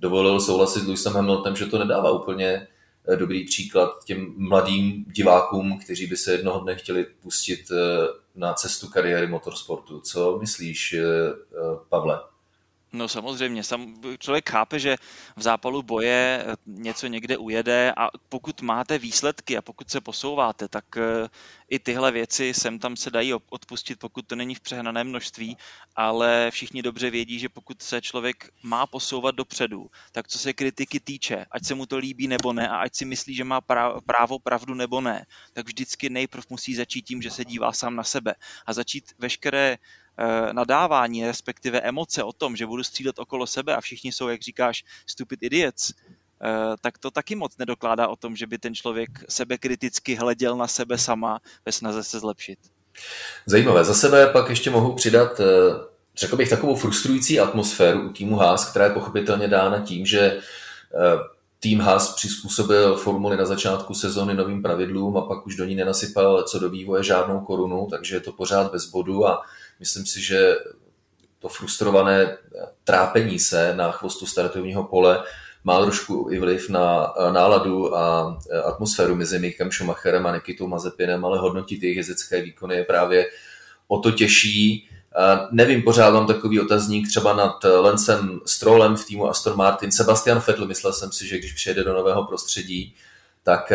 dovolil 0.00 0.40
souhlasit 0.40 0.80
s 0.80 0.86
Lewisem 0.86 1.12
Hamiltonem, 1.12 1.56
že 1.56 1.66
to 1.66 1.78
nedává 1.78 2.10
úplně 2.10 2.68
eh, 3.08 3.16
dobrý 3.16 3.44
příklad 3.44 4.04
těm 4.04 4.34
mladým 4.36 5.04
divákům, 5.04 5.78
kteří 5.84 6.06
by 6.06 6.16
se 6.16 6.32
jednoho 6.32 6.60
dne 6.60 6.74
chtěli 6.74 7.06
pustit 7.22 7.70
eh, 7.70 7.76
na 8.34 8.54
cestu 8.54 8.88
kariéry 8.88 9.26
motorsportu. 9.26 10.00
Co 10.00 10.38
myslíš, 10.40 10.96
Pavle? 11.88 12.20
No 12.94 13.08
samozřejmě, 13.08 13.64
sam, 13.64 13.94
člověk 14.18 14.50
chápe, 14.50 14.78
že 14.78 14.96
v 15.36 15.42
zápalu 15.42 15.82
boje 15.82 16.44
eh, 16.46 16.56
něco 16.66 17.06
někde 17.06 17.36
ujede 17.36 17.92
a 17.96 18.08
pokud 18.28 18.62
máte 18.62 18.98
výsledky 18.98 19.56
a 19.56 19.62
pokud 19.62 19.90
se 19.90 20.00
posouváte, 20.00 20.68
tak 20.68 20.84
eh, 20.96 21.28
i 21.68 21.78
tyhle 21.78 22.12
věci 22.12 22.54
sem 22.54 22.78
tam 22.78 22.96
se 22.96 23.10
dají 23.10 23.34
odpustit, 23.34 23.98
pokud 23.98 24.26
to 24.26 24.36
není 24.36 24.54
v 24.54 24.60
přehnaném 24.60 25.08
množství, 25.08 25.56
ale 25.96 26.50
všichni 26.50 26.82
dobře 26.82 27.10
vědí, 27.10 27.38
že 27.38 27.48
pokud 27.48 27.82
se 27.82 28.00
člověk 28.00 28.50
má 28.62 28.86
posouvat 28.86 29.34
dopředu, 29.34 29.90
tak 30.12 30.28
co 30.28 30.38
se 30.38 30.52
kritiky 30.52 31.00
týče, 31.00 31.46
ať 31.50 31.64
se 31.64 31.74
mu 31.74 31.86
to 31.86 31.96
líbí 31.98 32.28
nebo 32.28 32.52
ne 32.52 32.68
a 32.68 32.76
ať 32.76 32.94
si 32.94 33.04
myslí, 33.04 33.34
že 33.34 33.44
má 33.44 33.60
právo 34.06 34.38
pravdu 34.38 34.74
nebo 34.74 35.00
ne, 35.00 35.26
tak 35.52 35.66
vždycky 35.66 36.10
nejprv 36.10 36.44
musí 36.50 36.74
začít 36.74 37.02
tím, 37.02 37.22
že 37.22 37.30
se 37.30 37.44
dívá 37.44 37.72
sám 37.72 37.96
na 37.96 38.04
sebe 38.04 38.34
a 38.66 38.72
začít 38.72 39.04
veškeré 39.18 39.78
nadávání, 40.52 41.26
respektive 41.26 41.80
emoce 41.80 42.22
o 42.22 42.32
tom, 42.32 42.56
že 42.56 42.66
budu 42.66 42.84
střílet 42.84 43.18
okolo 43.18 43.46
sebe 43.46 43.76
a 43.76 43.80
všichni 43.80 44.12
jsou, 44.12 44.28
jak 44.28 44.42
říkáš, 44.42 44.84
stupid 45.06 45.42
idiots, 45.42 45.92
eh, 45.92 46.48
tak 46.80 46.98
to 46.98 47.10
taky 47.10 47.34
moc 47.34 47.56
nedokládá 47.58 48.08
o 48.08 48.16
tom, 48.16 48.36
že 48.36 48.46
by 48.46 48.58
ten 48.58 48.74
člověk 48.74 49.10
sebe 49.28 49.58
kriticky 49.58 50.14
hleděl 50.14 50.56
na 50.56 50.66
sebe 50.66 50.98
sama 50.98 51.40
ve 51.66 51.72
snaze 51.72 52.04
se 52.04 52.20
zlepšit. 52.20 52.58
Zajímavé. 53.46 53.84
Za 53.84 53.94
sebe 53.94 54.26
pak 54.26 54.50
ještě 54.50 54.70
mohu 54.70 54.92
přidat, 54.92 55.40
eh, 55.40 55.44
řekl 56.16 56.36
bych, 56.36 56.50
takovou 56.50 56.76
frustrující 56.76 57.40
atmosféru 57.40 58.08
u 58.08 58.12
týmu 58.12 58.36
Haas, 58.36 58.70
která 58.70 58.84
je 58.84 58.90
pochopitelně 58.90 59.48
dána 59.48 59.80
tím, 59.80 60.06
že 60.06 60.40
tým 61.62 61.80
Haas 61.80 62.14
přizpůsobil 62.14 62.96
formuli 62.96 63.36
na 63.36 63.44
začátku 63.44 63.94
sezóny 63.94 64.34
novým 64.34 64.62
pravidlům 64.62 65.16
a 65.16 65.20
pak 65.20 65.46
už 65.46 65.56
do 65.56 65.64
ní 65.64 65.74
nenasypal 65.74 66.42
co 66.42 66.58
do 66.58 66.70
vývoje 66.70 67.02
žádnou 67.02 67.40
korunu, 67.40 67.86
takže 67.90 68.16
je 68.16 68.20
to 68.20 68.32
pořád 68.32 68.72
bez 68.72 68.86
bodu 68.86 69.26
a 69.26 69.42
myslím 69.82 70.06
si, 70.06 70.22
že 70.22 70.54
to 71.38 71.48
frustrované 71.48 72.38
trápení 72.84 73.38
se 73.38 73.74
na 73.76 73.92
chvostu 73.92 74.26
startovního 74.26 74.84
pole 74.84 75.24
má 75.64 75.82
trošku 75.82 76.28
i 76.30 76.38
vliv 76.38 76.68
na 76.68 77.14
náladu 77.32 77.96
a 77.96 78.38
atmosféru 78.64 79.14
mezi 79.14 79.38
Mikem 79.38 79.70
Schumacherem 79.70 80.26
a 80.26 80.34
Nikitou 80.34 80.66
Mazepinem, 80.66 81.24
ale 81.24 81.38
hodnotit 81.38 81.82
jejich 81.82 81.96
jezdecké 81.96 82.42
výkony 82.42 82.76
je 82.76 82.84
právě 82.84 83.26
o 83.88 83.98
to 83.98 84.10
těžší. 84.10 84.88
Nevím, 85.50 85.82
pořád 85.82 86.10
mám 86.10 86.26
takový 86.26 86.60
otazník 86.60 87.08
třeba 87.08 87.36
nad 87.36 87.64
Lencem 87.64 88.40
Strollem 88.46 88.96
v 88.96 89.04
týmu 89.04 89.28
Aston 89.28 89.56
Martin. 89.56 89.92
Sebastian 89.92 90.42
Vettel, 90.46 90.66
myslel 90.66 90.92
jsem 90.92 91.12
si, 91.12 91.26
že 91.26 91.38
když 91.38 91.52
přijede 91.52 91.84
do 91.84 91.94
nového 91.94 92.24
prostředí, 92.24 92.94
tak 93.42 93.72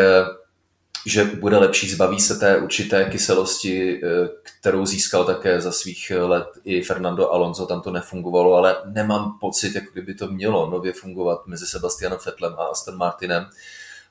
že 1.06 1.24
bude 1.24 1.58
lepší, 1.58 1.90
zbaví 1.90 2.20
se 2.20 2.36
té 2.36 2.58
určité 2.58 3.06
kyselosti, 3.06 4.02
eh, 4.04 4.30
kterou 4.60 4.86
získal 4.86 5.26
také 5.26 5.62
za 5.62 5.72
svých 5.72 6.12
let 6.16 6.48
i 6.64 6.82
Fernando 6.82 7.32
Alonso, 7.32 7.66
tam 7.66 7.82
to 7.82 7.92
nefungovalo, 7.92 8.54
ale 8.54 8.76
nemám 8.86 9.38
pocit, 9.42 9.76
jako 9.76 9.88
kdyby 9.94 10.14
to 10.14 10.28
mělo 10.28 10.70
nově 10.70 10.94
fungovat 10.94 11.48
mezi 11.48 11.66
Sebastianem 11.66 12.20
Fettlem 12.20 12.54
a 12.54 12.64
Aston 12.64 12.98
Martinem. 12.98 13.46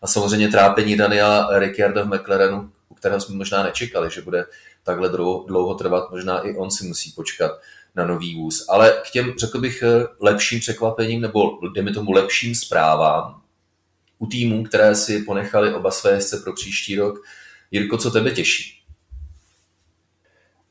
A 0.03 0.07
samozřejmě 0.07 0.49
trápení 0.49 0.97
Daniela 0.97 1.59
Ricciarda 1.59 2.03
v 2.03 2.15
McLarenu, 2.15 2.71
u 2.89 2.95
kterého 2.95 3.21
jsme 3.21 3.35
možná 3.37 3.63
nečekali, 3.63 4.11
že 4.11 4.23
bude 4.23 4.45
takhle 4.85 5.09
dlouho 5.47 5.75
trvat, 5.75 6.11
možná 6.11 6.41
i 6.41 6.57
on 6.57 6.71
si 6.71 6.87
musí 6.87 7.13
počkat 7.13 7.51
na 7.97 8.07
nový 8.07 8.35
vůz. 8.35 8.67
Ale 8.69 9.03
k 9.07 9.11
těm, 9.11 9.35
řekl 9.39 9.61
bych, 9.61 9.83
eh, 9.83 10.07
lepším 10.21 10.61
překvapením, 10.61 11.21
nebo 11.21 11.59
dejme 11.75 11.93
tomu 11.93 12.13
lepším 12.13 12.55
zprávám, 12.55 13.43
u 14.19 14.27
týmů, 14.27 14.65
které 14.65 14.95
si 14.95 15.23
ponechali 15.23 15.75
oba 15.75 15.91
své 15.91 16.13
jezdce 16.13 16.37
pro 16.45 16.53
příští 16.53 16.97
rok. 16.97 17.19
Jirko, 17.71 17.99
co 17.99 18.11
tebe 18.11 18.31
těší? 18.31 18.83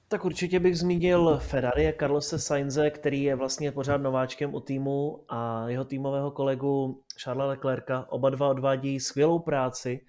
Tak 0.08 0.26
určitě 0.26 0.60
bych 0.60 0.78
zmínil 0.78 1.40
Ferrari 1.44 1.88
a 1.88 1.94
Carlose 2.00 2.40
Sainze, 2.40 2.90
který 2.90 3.24
je 3.24 3.36
vlastně 3.36 3.72
pořád 3.72 3.98
nováčkem 3.98 4.56
u 4.56 4.60
týmu 4.60 5.24
a 5.30 5.70
jeho 5.70 5.86
týmového 5.86 6.32
kolegu 6.32 7.02
Charlesa 7.24 7.48
Leclerca. 7.48 8.06
Oba 8.10 8.30
dva 8.30 8.48
odvádí 8.50 9.00
skvělou 9.00 9.40
práci 9.40 10.02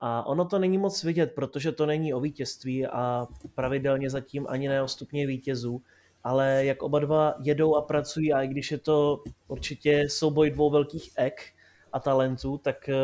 a 0.00 0.26
ono 0.26 0.44
to 0.44 0.58
není 0.58 0.78
moc 0.78 1.04
vidět, 1.04 1.32
protože 1.34 1.72
to 1.72 1.86
není 1.86 2.14
o 2.14 2.20
vítězství 2.20 2.86
a 2.86 3.26
pravidelně 3.54 4.10
zatím 4.10 4.46
ani 4.48 4.68
ne 4.68 4.82
o 4.82 4.88
stupně 4.88 5.26
vítězů, 5.26 5.82
ale 6.24 6.64
jak 6.64 6.82
oba 6.82 6.98
dva 6.98 7.34
jedou 7.42 7.76
a 7.76 7.82
pracují 7.82 8.32
a 8.32 8.42
i 8.42 8.48
když 8.48 8.70
je 8.70 8.78
to 8.78 9.22
určitě 9.48 10.04
souboj 10.08 10.50
dvou 10.50 10.70
velkých 10.70 11.10
ek, 11.16 11.53
a 11.94 12.00
talentů, 12.00 12.58
tak 12.58 12.88
eh, 12.88 12.94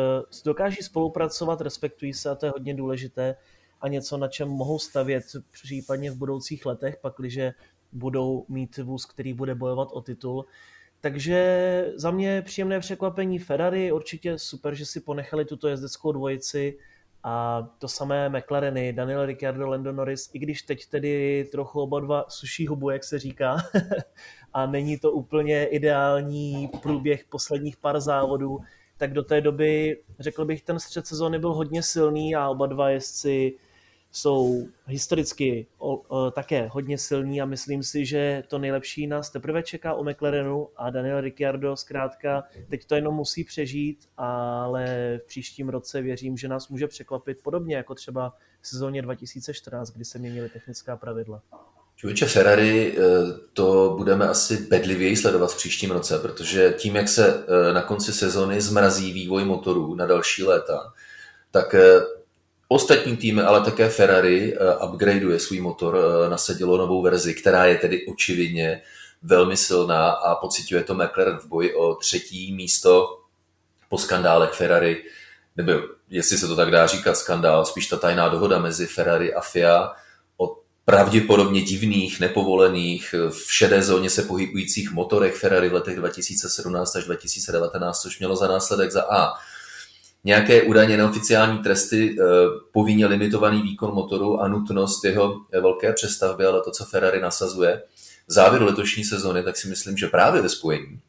dokáží 0.45 0.83
spolupracovat, 0.83 1.61
respektují 1.61 2.13
se 2.13 2.29
a 2.29 2.35
to 2.35 2.45
je 2.45 2.51
hodně 2.51 2.73
důležité 2.73 3.35
a 3.81 3.87
něco, 3.87 4.17
na 4.17 4.27
čem 4.27 4.49
mohou 4.49 4.79
stavět 4.79 5.23
případně 5.51 6.11
v 6.11 6.17
budoucích 6.17 6.65
letech, 6.65 6.97
pakliže 7.01 7.53
budou 7.91 8.45
mít 8.49 8.77
vůz, 8.77 9.05
který 9.05 9.33
bude 9.33 9.55
bojovat 9.55 9.87
o 9.91 10.01
titul. 10.01 10.45
Takže 11.01 11.93
za 11.95 12.11
mě 12.11 12.41
příjemné 12.41 12.79
překvapení 12.79 13.39
Ferrari, 13.39 13.91
určitě 13.91 14.39
super, 14.39 14.75
že 14.75 14.85
si 14.85 14.99
ponechali 14.99 15.45
tuto 15.45 15.67
jezdeckou 15.67 16.11
dvojici 16.11 16.77
a 17.23 17.67
to 17.77 17.87
samé 17.87 18.29
McLareny, 18.29 18.93
Daniel 18.93 19.25
Ricciardo, 19.25 19.67
Lando 19.67 19.91
Norris, 19.91 20.29
i 20.33 20.39
když 20.39 20.61
teď 20.61 20.85
tedy 20.85 21.45
trochu 21.51 21.81
oba 21.81 21.99
dva 21.99 22.25
suší 22.27 22.67
hubu, 22.67 22.89
jak 22.89 23.03
se 23.03 23.19
říká, 23.19 23.57
a 24.53 24.65
není 24.65 24.99
to 24.99 25.11
úplně 25.11 25.65
ideální 25.65 26.69
průběh 26.81 27.25
posledních 27.29 27.77
pár 27.77 27.99
závodů, 27.99 28.59
tak 29.01 29.13
do 29.13 29.23
té 29.23 29.41
doby, 29.41 30.01
řekl 30.19 30.45
bych, 30.45 30.61
ten 30.61 30.79
střed 30.79 31.07
sezóny 31.07 31.39
byl 31.39 31.53
hodně 31.53 31.83
silný 31.83 32.35
a 32.35 32.49
oba 32.49 32.67
dva 32.67 32.89
jezdci 32.89 33.57
jsou 34.11 34.67
historicky 34.85 35.67
o, 35.77 35.95
o, 35.95 36.31
také 36.31 36.67
hodně 36.67 36.97
silní 36.97 37.41
a 37.41 37.45
myslím 37.45 37.83
si, 37.83 38.05
že 38.05 38.43
to 38.47 38.59
nejlepší 38.59 39.07
nás 39.07 39.29
teprve 39.29 39.63
čeká 39.63 39.93
u 39.93 40.03
McLarenu 40.03 40.69
a 40.75 40.89
Daniel 40.89 41.21
Ricciardo 41.21 41.75
zkrátka 41.75 42.43
teď 42.69 42.85
to 42.85 42.95
jenom 42.95 43.15
musí 43.15 43.43
přežít, 43.43 44.05
ale 44.17 44.85
v 45.23 45.27
příštím 45.27 45.69
roce 45.69 46.01
věřím, 46.01 46.37
že 46.37 46.47
nás 46.47 46.69
může 46.69 46.87
překvapit 46.87 47.43
podobně 47.43 47.75
jako 47.75 47.95
třeba 47.95 48.37
v 48.61 48.67
sezóně 48.67 49.01
2014, 49.01 49.91
kdy 49.91 50.05
se 50.05 50.19
měnily 50.19 50.49
technická 50.49 50.97
pravidla. 50.97 51.41
Člověče 52.01 52.25
Ferrari, 52.25 52.97
eh, 52.97 53.01
to 53.53 53.93
budeme 53.97 54.29
asi 54.29 54.57
bedlivěji 54.57 55.17
sledovat 55.17 55.51
v 55.51 55.57
příštím 55.57 55.91
roce, 55.91 56.19
protože 56.19 56.73
tím, 56.77 56.95
jak 56.95 57.07
se 57.07 57.43
eh, 57.47 57.73
na 57.73 57.81
konci 57.81 58.13
sezony 58.13 58.61
zmrazí 58.61 59.13
vývoj 59.13 59.45
motorů 59.45 59.95
na 59.95 60.05
další 60.05 60.43
léta, 60.43 60.93
tak 61.51 61.73
eh, 61.73 62.01
ostatní 62.67 63.17
týmy, 63.17 63.41
ale 63.41 63.61
také 63.61 63.89
Ferrari 63.89 64.57
upgradeuje 64.83 65.39
svůj 65.39 65.61
motor, 65.61 65.97
nasadilo 66.29 66.77
novou 66.77 67.01
verzi, 67.01 67.33
která 67.33 67.65
je 67.65 67.75
tedy 67.77 68.05
očividně 68.05 68.81
velmi 69.23 69.57
silná 69.57 70.09
a 70.09 70.35
pocituje 70.35 70.83
to 70.83 70.93
McLaren 70.93 71.37
v 71.37 71.45
boji 71.45 71.73
o 71.73 71.95
třetí 71.95 72.53
místo 72.53 73.19
po 73.89 73.97
skandálech 73.97 74.51
Ferrari, 74.51 75.03
nebo 75.57 75.71
jestli 76.09 76.37
se 76.37 76.47
to 76.47 76.55
tak 76.55 76.71
dá 76.71 76.87
říkat 76.87 77.17
skandál, 77.17 77.65
spíš 77.65 77.87
ta 77.87 77.97
tajná 77.97 78.29
dohoda 78.29 78.59
mezi 78.59 78.87
Ferrari 78.87 79.33
a 79.33 79.41
FIA, 79.41 79.91
pravděpodobně 80.91 81.61
divných, 81.61 82.19
nepovolených, 82.19 83.15
v 83.29 83.53
šedé 83.53 83.83
zóně 83.83 84.09
se 84.09 84.21
pohybujících 84.21 84.91
motorech 84.91 85.35
Ferrari 85.35 85.69
v 85.69 85.73
letech 85.73 85.95
2017 85.95 86.95
až 86.95 87.03
2019, 87.03 88.01
což 88.01 88.19
mělo 88.19 88.35
za 88.35 88.47
následek 88.47 88.91
za 88.91 89.03
A. 89.09 89.33
Nějaké 90.23 90.61
údajně 90.61 90.97
neoficiální 90.97 91.57
tresty 91.57 92.15
eh, 92.19 92.23
povinně 92.71 93.05
limitovaný 93.05 93.61
výkon 93.61 93.93
motoru 93.93 94.41
a 94.41 94.47
nutnost 94.47 95.05
jeho 95.05 95.35
velké 95.61 95.93
přestavby, 95.93 96.45
ale 96.45 96.61
to, 96.63 96.71
co 96.71 96.85
Ferrari 96.85 97.21
nasazuje 97.21 97.83
v 98.27 98.33
závěru 98.33 98.65
letošní 98.65 99.03
sezony, 99.03 99.43
tak 99.43 99.57
si 99.57 99.67
myslím, 99.67 99.97
že 99.97 100.07
právě 100.07 100.41
ve 100.41 100.49
spojení 100.49 100.99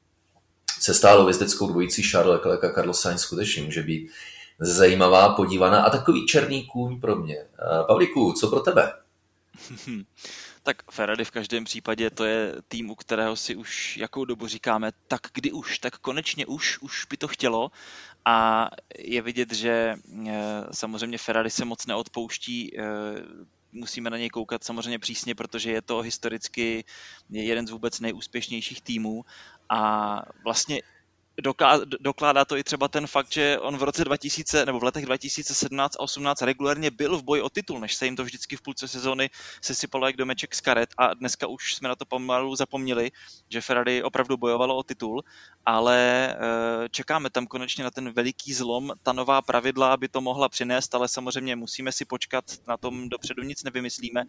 se 0.81 0.95
stálou 0.95 1.29
jezdeckou 1.29 1.69
dvojicí 1.69 2.03
Charles 2.03 2.35
Leclerc 2.35 2.65
a 2.65 2.75
Carlos 2.75 3.01
Sainz 3.01 3.21
skutečně 3.21 3.63
může 3.63 3.83
být 3.83 4.11
zajímavá, 4.61 5.29
podívaná 5.29 5.83
a 5.83 5.91
takový 5.91 6.27
černý 6.27 6.67
kůň 6.67 7.01
pro 7.01 7.17
mě. 7.17 7.37
Eh, 7.37 7.85
Pavlíku, 7.87 8.33
co 8.33 8.51
pro 8.51 8.61
tebe? 8.61 9.02
tak 10.63 10.91
Ferrari 10.91 11.25
v 11.25 11.31
každém 11.31 11.65
případě 11.65 12.11
to 12.11 12.25
je 12.25 12.55
tým, 12.69 12.91
u 12.91 12.95
kterého 12.95 13.37
si 13.37 13.57
už 13.57 13.97
jakou 13.97 14.25
dobu 14.25 14.47
říkáme, 14.47 14.93
tak 15.09 15.21
kdy 15.35 15.53
už, 15.53 15.79
tak 15.79 15.99
konečně 15.99 16.47
už, 16.47 16.79
už 16.79 17.07
by 17.11 17.17
to 17.17 17.29
chtělo. 17.29 17.71
A 18.25 18.69
je 18.99 19.23
vidět, 19.23 19.53
že 19.53 19.95
eh, 20.29 20.33
samozřejmě 20.73 21.19
Ferrari 21.19 21.51
se 21.51 21.65
moc 21.65 21.87
neodpouští 21.87 22.79
eh, 22.79 22.83
musíme 23.73 24.11
na 24.11 24.19
něj 24.19 24.31
koukat 24.31 24.65
samozřejmě 24.65 24.99
přísně, 24.99 25.35
protože 25.35 25.71
je 25.71 25.83
to 25.83 26.01
historicky 26.01 26.85
jeden 27.31 27.67
z 27.67 27.71
vůbec 27.71 28.01
nejúspěšnějších 28.01 28.83
týmů. 28.83 29.25
A 29.69 30.23
vlastně 30.45 30.83
dokládá 32.01 32.45
to 32.45 32.57
i 32.57 32.65
třeba 32.65 32.89
ten 32.89 33.07
fakt, 33.07 33.33
že 33.33 33.59
on 33.59 33.77
v 33.77 33.83
roce 33.83 34.05
2000 34.05 34.67
nebo 34.67 34.81
v 34.81 34.85
letech 34.85 35.07
2017 35.07 35.97
a 35.97 36.01
18 36.01 36.43
regulárně 36.43 36.91
byl 36.91 37.19
v 37.19 37.23
boji 37.23 37.43
o 37.43 37.51
titul, 37.51 37.81
než 37.81 37.95
se 37.95 38.05
jim 38.05 38.17
to 38.17 38.25
vždycky 38.25 38.57
v 38.57 38.63
půlce 38.63 38.89
sezóny 38.89 39.31
sesypalo 39.63 40.07
jak 40.07 40.17
domeček 40.17 40.55
z 40.55 40.61
karet 40.61 40.89
a 40.99 41.15
dneska 41.15 41.47
už 41.47 41.75
jsme 41.75 41.89
na 41.89 41.97
to 41.97 42.05
pomalu 42.05 42.57
zapomněli, 42.57 43.11
že 43.49 43.61
Ferrari 43.61 44.03
opravdu 44.03 44.37
bojovalo 44.37 44.77
o 44.77 44.83
titul, 44.83 45.25
ale 45.67 46.29
eh, 46.35 46.89
čekáme 46.89 47.31
tam 47.31 47.47
konečně 47.47 47.85
na 47.85 47.91
ten 47.91 48.13
veliký 48.13 48.53
zlom, 48.53 48.93
ta 49.03 49.13
nová 49.13 49.43
pravidla, 49.43 49.93
aby 49.93 50.09
to 50.09 50.21
mohla 50.21 50.49
přinést, 50.49 50.95
ale 50.95 51.09
samozřejmě 51.09 51.57
musíme 51.57 51.93
si 51.93 52.05
počkat, 52.05 52.45
na 52.67 52.77
tom 52.77 53.09
dopředu 53.09 53.43
nic 53.43 53.65
nevymyslíme. 53.65 54.25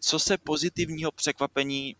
Co 0.00 0.18
se 0.18 0.38
pozitivního 0.38 1.12
překvapení 1.12 1.96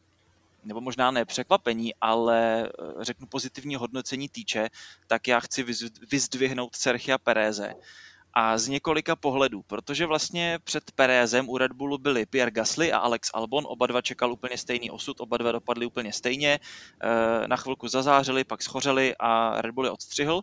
nebo 0.68 0.80
možná 0.80 1.10
ne 1.10 1.24
překvapení, 1.24 1.94
ale 2.00 2.64
eh, 2.64 3.04
řeknu 3.04 3.26
pozitivní 3.26 3.76
hodnocení 3.76 4.28
týče, 4.28 4.68
tak 5.06 5.28
já 5.28 5.40
chci 5.40 5.64
vyzdvihnout 6.10 6.76
Sergia 6.76 7.18
Pereze. 7.18 7.74
A 8.32 8.58
z 8.58 8.68
několika 8.68 9.16
pohledů, 9.16 9.62
protože 9.62 10.06
vlastně 10.06 10.58
před 10.64 10.90
Perezem 10.90 11.48
u 11.48 11.58
Red 11.58 11.72
Bullu 11.72 11.98
byli 11.98 12.26
Pierre 12.26 12.50
Gasly 12.50 12.92
a 12.92 12.98
Alex 12.98 13.30
Albon, 13.34 13.64
oba 13.66 13.86
dva 13.86 14.02
čekal 14.02 14.32
úplně 14.32 14.58
stejný 14.58 14.90
osud, 14.90 15.20
oba 15.20 15.36
dva 15.36 15.52
dopadli 15.52 15.86
úplně 15.86 16.12
stejně, 16.12 16.60
eh, 16.60 17.48
na 17.48 17.56
chvilku 17.56 17.88
zazářili, 17.88 18.44
pak 18.44 18.62
schořeli 18.62 19.14
a 19.18 19.62
Red 19.62 19.74
Bull 19.74 19.86
je 19.86 19.90
odstřihl. 19.90 20.42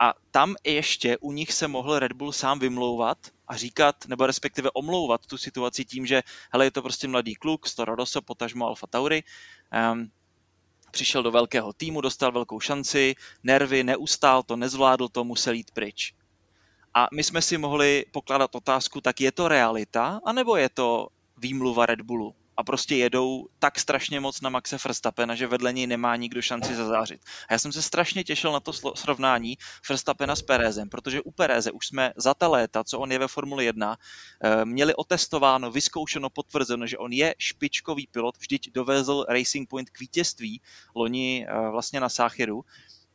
A 0.00 0.14
tam 0.30 0.54
ještě 0.64 1.18
u 1.18 1.32
nich 1.32 1.52
se 1.52 1.68
mohl 1.68 1.98
Red 1.98 2.12
Bull 2.12 2.32
sám 2.32 2.58
vymlouvat 2.58 3.18
a 3.48 3.56
říkat, 3.56 3.96
nebo 4.06 4.26
respektive 4.26 4.70
omlouvat 4.70 5.26
tu 5.26 5.38
situaci 5.38 5.84
tím, 5.84 6.06
že 6.06 6.22
hele, 6.52 6.66
je 6.66 6.70
to 6.70 6.82
prostě 6.82 7.08
mladý 7.08 7.34
kluk, 7.34 7.66
Storo 7.66 7.94
Rosso, 7.94 8.22
potažmo 8.22 8.66
Alfa 8.66 8.86
Tauri, 8.86 9.22
um, 9.92 10.10
přišel 10.90 11.22
do 11.22 11.30
velkého 11.30 11.72
týmu, 11.72 12.00
dostal 12.00 12.32
velkou 12.32 12.60
šanci, 12.60 13.14
nervy, 13.42 13.84
neustál 13.84 14.42
to, 14.42 14.56
nezvládl 14.56 15.08
to, 15.08 15.24
musel 15.24 15.54
jít 15.54 15.70
pryč. 15.70 16.14
A 16.94 17.08
my 17.12 17.24
jsme 17.24 17.42
si 17.42 17.58
mohli 17.58 18.04
pokládat 18.10 18.54
otázku, 18.54 19.00
tak 19.00 19.20
je 19.20 19.32
to 19.32 19.48
realita, 19.48 20.20
anebo 20.24 20.56
je 20.56 20.68
to 20.68 21.08
výmluva 21.36 21.86
Red 21.86 22.00
Bullu? 22.00 22.34
A 22.56 22.64
prostě 22.64 22.96
jedou 22.96 23.48
tak 23.58 23.78
strašně 23.78 24.20
moc 24.20 24.40
na 24.40 24.50
Maxe 24.50 24.76
Verstappena, 24.84 25.34
že 25.34 25.46
vedle 25.46 25.72
něj 25.72 25.86
nemá 25.86 26.16
nikdo 26.16 26.42
šanci 26.42 26.74
zazářit. 26.74 27.20
A 27.48 27.52
já 27.52 27.58
jsem 27.58 27.72
se 27.72 27.82
strašně 27.82 28.24
těšil 28.24 28.52
na 28.52 28.60
to 28.60 28.72
srovnání 28.72 29.58
Verstappena 29.88 30.36
s 30.36 30.42
Perezem, 30.42 30.88
protože 30.88 31.22
u 31.22 31.30
Pereze 31.30 31.72
už 31.72 31.86
jsme 31.86 32.12
za 32.16 32.34
ta 32.34 32.48
léta, 32.48 32.84
co 32.84 32.98
on 32.98 33.12
je 33.12 33.18
ve 33.18 33.28
Formuli 33.28 33.64
1, 33.64 33.96
eh, 34.40 34.64
měli 34.64 34.94
otestováno, 34.94 35.70
vyzkoušeno, 35.70 36.30
potvrzeno, 36.30 36.86
že 36.86 36.98
on 36.98 37.12
je 37.12 37.34
špičkový 37.38 38.06
pilot, 38.06 38.36
vždyť 38.38 38.72
dovezl 38.72 39.24
Racing 39.28 39.68
Point 39.68 39.90
k 39.90 40.00
vítězství 40.00 40.60
loni 40.94 41.46
eh, 41.48 41.70
vlastně 41.70 42.00
na 42.00 42.08
Sáchiru 42.08 42.64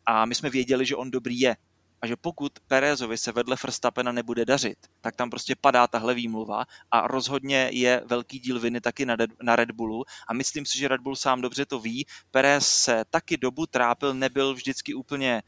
a 0.06 0.26
my 0.26 0.36
jsme 0.36 0.50
věděli, 0.50 0.86
že 0.86 0.96
on 0.96 1.12
dobrý 1.12 1.40
je 1.40 1.56
a 2.02 2.08
že 2.08 2.16
pokud 2.16 2.60
Perezovi 2.68 3.18
se 3.18 3.32
vedle 3.32 3.56
Verstappena 3.64 4.12
nebude 4.12 4.46
dařit, 4.46 4.78
tak 5.02 5.16
tam 5.16 5.30
prostě 5.30 5.56
padá 5.56 5.88
tahle 5.88 6.14
výmluva 6.14 6.66
a 6.92 7.08
rozhodně 7.08 7.70
je 7.74 8.02
velký 8.06 8.40
díl 8.40 8.60
viny 8.60 8.82
taky 8.82 9.06
na, 9.42 9.56
Red 9.56 9.72
Bullu 9.72 10.04
a 10.28 10.34
myslím 10.34 10.66
si, 10.66 10.78
že 10.78 10.88
Red 10.88 11.02
Bull 11.02 11.16
sám 11.16 11.42
dobře 11.42 11.66
to 11.66 11.80
ví. 11.80 12.06
Perez 12.32 12.68
se 12.68 13.06
taky 13.10 13.38
dobu 13.38 13.66
trápil, 13.66 14.14
nebyl 14.14 14.54
vždycky 14.54 14.94
úplně 14.94 15.44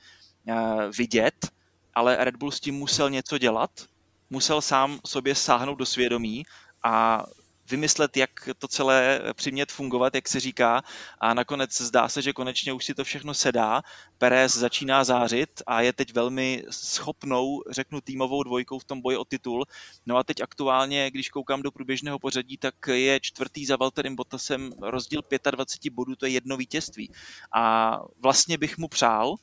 uh, 0.48 0.82
vidět, 0.98 1.48
ale 1.94 2.18
Red 2.20 2.36
Bull 2.36 2.52
s 2.52 2.60
tím 2.60 2.76
musel 2.76 3.10
něco 3.10 3.38
dělat, 3.38 3.72
musel 4.30 4.62
sám 4.62 5.00
sobě 5.06 5.36
sáhnout 5.36 5.76
do 5.76 5.86
svědomí 5.86 6.44
a 6.84 7.24
vymyslet, 7.70 8.18
jak 8.18 8.50
to 8.58 8.68
celé 8.68 9.22
přimět 9.34 9.72
fungovat, 9.72 10.16
jak 10.16 10.28
se 10.28 10.40
říká 10.40 10.84
a 11.20 11.34
nakonec 11.34 11.82
zdá 11.82 12.10
se, 12.10 12.22
že 12.22 12.34
konečně 12.34 12.74
už 12.74 12.86
si 12.86 12.94
to 12.94 13.04
všechno 13.04 13.34
sedá. 13.34 13.82
Perez 14.18 14.56
začíná 14.56 15.04
zářit 15.04 15.62
a 15.68 15.82
je 15.82 15.94
teď 15.94 16.14
velmi 16.14 16.64
schopnou, 16.70 17.64
řeknu, 17.70 18.02
týmovou 18.02 18.44
dvojkou 18.44 18.80
v 18.80 18.84
tom 18.84 19.02
boji 19.02 19.18
o 19.18 19.26
titul. 19.26 19.66
No 20.06 20.18
a 20.18 20.24
teď 20.24 20.42
aktuálně, 20.42 21.12
když 21.12 21.30
koukám 21.30 21.62
do 21.62 21.72
průběžného 21.72 22.20
pořadí, 22.20 22.58
tak 22.58 22.76
je 22.88 23.20
čtvrtý 23.20 23.66
za 23.66 23.76
Valterem 23.76 24.16
Bottasem 24.16 24.74
rozdíl 24.82 25.22
25 25.52 25.94
bodů, 25.94 26.16
to 26.16 26.26
je 26.26 26.32
jedno 26.32 26.58
vítězství. 26.58 27.12
A 27.54 28.00
vlastně 28.20 28.58
bych 28.58 28.78
mu 28.78 28.88
přál, 28.88 29.36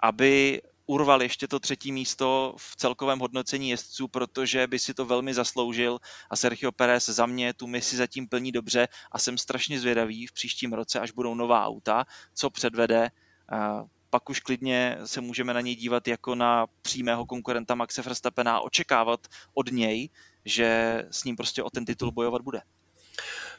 aby 0.00 0.62
urval 0.86 1.22
ještě 1.22 1.48
to 1.48 1.60
třetí 1.60 1.92
místo 1.92 2.54
v 2.58 2.76
celkovém 2.76 3.18
hodnocení 3.18 3.70
jezdců, 3.70 4.08
protože 4.08 4.66
by 4.66 4.78
si 4.78 4.94
to 4.94 5.04
velmi 5.04 5.34
zasloužil 5.34 5.98
a 6.30 6.36
Sergio 6.36 6.72
Perez 6.72 7.08
za 7.08 7.26
mě 7.26 7.54
tu 7.54 7.66
misi 7.66 7.96
zatím 7.96 8.28
plní 8.28 8.52
dobře 8.52 8.88
a 9.12 9.18
jsem 9.18 9.38
strašně 9.38 9.80
zvědavý 9.80 10.26
v 10.26 10.32
příštím 10.32 10.72
roce, 10.72 11.00
až 11.00 11.10
budou 11.10 11.34
nová 11.34 11.64
auta, 11.64 12.04
co 12.34 12.50
předvede. 12.50 13.10
Pak 14.10 14.30
už 14.30 14.40
klidně 14.40 14.98
se 15.04 15.20
můžeme 15.20 15.54
na 15.54 15.60
něj 15.60 15.74
dívat 15.74 16.08
jako 16.08 16.34
na 16.34 16.66
přímého 16.82 17.26
konkurenta 17.26 17.74
Maxe 17.74 18.02
Verstappena 18.02 18.56
a 18.56 18.60
očekávat 18.60 19.20
od 19.54 19.72
něj, 19.72 20.10
že 20.44 20.98
s 21.10 21.24
ním 21.24 21.36
prostě 21.36 21.62
o 21.62 21.70
ten 21.70 21.84
titul 21.84 22.12
bojovat 22.12 22.42
bude. 22.42 22.60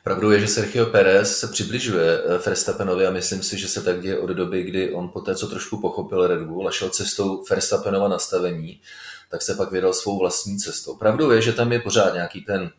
Pravdou 0.05 0.31
je, 0.31 0.39
že 0.39 0.47
Sergio 0.47 0.85
Perez 0.85 1.39
se 1.39 1.47
přibližuje 1.47 2.19
eh, 2.19 2.37
Verstappenovi 2.37 3.07
a 3.07 3.11
myslím 3.11 3.43
si, 3.43 3.57
že 3.57 3.67
se 3.67 3.81
tak 3.81 4.01
děje 4.01 4.19
od 4.19 4.29
doby, 4.29 4.63
kdy 4.63 4.93
on 4.93 5.09
po 5.09 5.21
té, 5.21 5.35
co 5.35 5.47
trošku 5.47 5.81
pochopil 5.81 6.27
Red 6.27 6.41
Bull 6.41 6.67
a 6.67 6.71
šel 6.71 6.89
cestou 6.89 7.43
Verstappenova 7.49 8.07
nastavení, 8.07 8.81
tak 9.29 9.41
se 9.41 9.55
pak 9.55 9.71
vydal 9.71 9.93
svou 9.93 10.19
vlastní 10.19 10.57
cestou. 10.57 10.95
Pravdou 10.95 11.31
je, 11.31 11.41
že 11.41 11.53
tam 11.53 11.71
je 11.71 11.79
pořád 11.79 12.13
nějaký 12.13 12.41
ten 12.41 12.71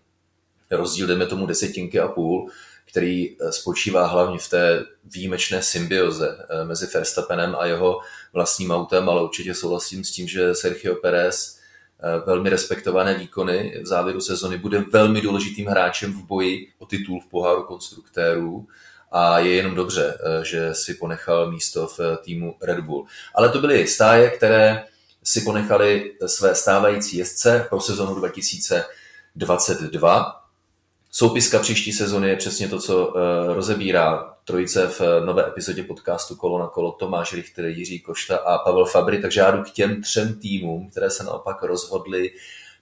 rozdíl, 0.71 1.07
jdeme 1.07 1.27
tomu 1.27 1.47
desetinky 1.47 2.01
a 2.01 2.09
půl, 2.09 2.51
který 2.85 3.37
spočívá 3.51 4.07
hlavně 4.07 4.39
v 4.39 4.49
té 4.49 4.85
výjimečné 5.05 5.63
symbioze 5.63 6.39
mezi 6.65 6.87
Verstappenem 6.87 7.57
a 7.59 7.67
jeho 7.67 8.01
vlastním 8.33 8.71
autem, 8.71 9.09
ale 9.09 9.23
určitě 9.23 9.55
souhlasím 9.55 10.05
s 10.05 10.11
tím, 10.11 10.29
že 10.29 10.55
Sergio 10.55 10.95
Perez 10.95 11.56
velmi 12.27 12.51
respektované 12.51 13.15
výkony 13.15 13.81
v 13.83 13.87
závěru 13.87 14.21
sezony 14.21 14.59
bude 14.59 14.85
velmi 14.93 15.21
důležitým 15.21 15.67
hráčem 15.67 16.13
v 16.13 16.27
boji 16.27 16.69
o 16.79 16.87
titul 16.87 17.21
v 17.21 17.27
poháru 17.27 17.63
konstruktérů 17.63 18.67
a 19.13 19.39
je 19.39 19.55
jenom 19.55 19.75
dobře, 19.75 20.19
že 20.43 20.75
si 20.75 20.95
ponechal 20.95 21.51
místo 21.51 21.87
v 21.87 22.01
týmu 22.25 22.57
Red 22.63 22.81
Bull. 22.81 23.07
Ale 23.35 23.49
to 23.49 23.61
byly 23.61 23.87
stáje, 23.87 24.31
které 24.31 24.85
si 25.23 25.41
ponechali 25.41 26.15
své 26.27 26.55
stávající 26.55 27.17
jezdce 27.17 27.67
pro 27.69 27.81
sezonu 27.81 28.15
2022. 28.15 30.46
Soupiska 31.19 31.59
příští 31.59 31.93
sezony 31.93 32.29
je 32.29 32.37
přesně 32.37 32.69
to, 32.69 32.81
co 32.81 33.07
uh, 33.07 33.15
rozebírá 33.55 34.35
trojice 34.45 34.87
v 34.87 35.01
nové 35.25 35.47
epizodě 35.47 35.83
podcastu 35.83 36.37
Kolo 36.37 36.59
na 36.59 36.67
kolo 36.67 36.93
Tomáš 36.93 37.33
Richter, 37.33 37.65
Jiří 37.65 38.01
Košta 38.01 38.37
a 38.37 38.59
Pavel 38.59 38.85
Fabry, 38.85 39.23
takže 39.23 39.41
já 39.41 39.51
jdu 39.51 39.63
k 39.63 39.71
těm 39.71 40.03
třem 40.03 40.39
týmům, 40.41 40.91
které 40.91 41.11
se 41.11 41.25
naopak 41.25 41.63
rozhodly 41.63 42.31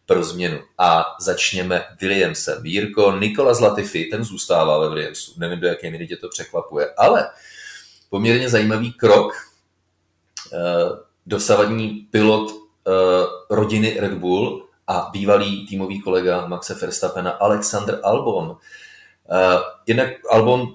pro 0.07 0.25
změnu. 0.25 0.59
A 0.79 1.05
začněme 1.21 1.85
Williamsem. 2.01 2.67
Jirko, 2.67 3.13
Nikola 3.19 3.55
Zlatify, 3.55 4.05
ten 4.05 4.25
zůstává 4.25 4.79
ve 4.79 4.89
Williamsu. 4.89 5.33
Nevím, 5.37 5.61
do 5.61 5.67
jaké 5.67 5.91
míry 5.91 6.07
tě 6.07 6.17
to 6.17 6.29
překvapuje, 6.29 6.95
ale 6.99 7.31
poměrně 8.11 8.49
zajímavý 8.49 8.93
krok. 8.93 9.33
Uh, 10.53 10.99
dosavadní 11.27 11.89
pilot 12.11 12.65
rodiny 13.51 13.97
Red 14.01 14.15
Bull 14.15 14.64
a 14.87 15.11
bývalý 15.13 15.67
týmový 15.67 16.01
kolega 16.01 16.47
Maxe 16.47 16.75
Verstappena 16.75 17.31
Alexander 17.31 18.01
Albon. 18.03 18.45
Uh, 18.47 18.57
jednak 19.87 20.09
Albon 20.31 20.75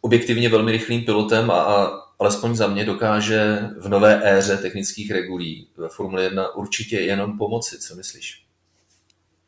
objektivně 0.00 0.48
velmi 0.48 0.72
rychlým 0.72 1.04
pilotem 1.04 1.50
a, 1.50 1.62
a 1.62 2.04
alespoň 2.18 2.54
za 2.54 2.66
mě 2.66 2.84
dokáže 2.84 3.70
v 3.80 3.88
nové 3.88 4.38
éře 4.38 4.56
technických 4.56 5.10
regulí 5.10 5.68
ve 5.76 5.88
Formule 5.88 6.22
1 6.22 6.54
určitě 6.54 7.00
jenom 7.00 7.38
pomoci. 7.38 7.78
Co 7.78 7.94
myslíš? 7.94 8.44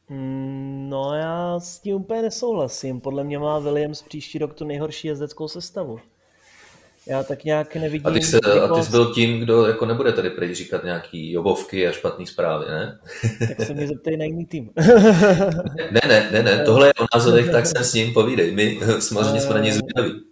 Mm, 0.09 0.87
no 0.90 1.14
já 1.14 1.61
s 1.61 1.78
tím 1.78 1.97
úplně 1.97 2.23
nesouhlasím. 2.23 3.00
Podle 3.00 3.25
mě 3.25 3.38
má 3.38 3.59
Williams 3.59 4.02
příští 4.02 4.38
rok 4.38 4.54
tu 4.54 4.64
nejhorší 4.64 5.09
jezdeckou 5.09 5.49
sestavu. 5.49 6.00
Já 7.08 7.22
tak 7.22 7.44
nějak 7.44 7.76
nevidím... 7.76 8.06
A 8.06 8.10
ty, 8.10 8.22
se, 8.22 8.38
a 8.38 8.75
ty 8.75 8.82
jsi 8.82 8.90
byl 8.90 9.14
tím, 9.14 9.40
kdo 9.40 9.66
jako 9.66 9.86
nebude 9.86 10.12
tady 10.12 10.30
prej 10.30 10.54
říkat 10.54 10.84
nějaký 10.84 11.32
jobovky 11.32 11.88
a 11.88 11.92
špatný 11.92 12.26
zprávy, 12.26 12.64
ne? 12.68 12.98
Tak 13.48 13.66
se 13.66 13.75
mě 13.75 13.88
zeptej 13.88 14.16
na 14.16 14.25
jiný 14.25 14.46
tým. 14.46 14.70
ne, 15.90 16.00
ne, 16.08 16.28
ne, 16.32 16.42
ne, 16.42 16.64
tohle 16.64 16.86
je 16.86 16.92
o 16.94 17.06
názorech, 17.14 17.50
tak 17.50 17.66
jsem 17.66 17.84
s 17.84 17.94
ním 17.94 18.12
povídej. 18.12 18.54
My 18.54 18.80
samozřejmě 18.98 19.40
jsme 19.40 19.54
na 19.54 19.60
něj 19.60 19.72
zvědaví. 19.72 20.22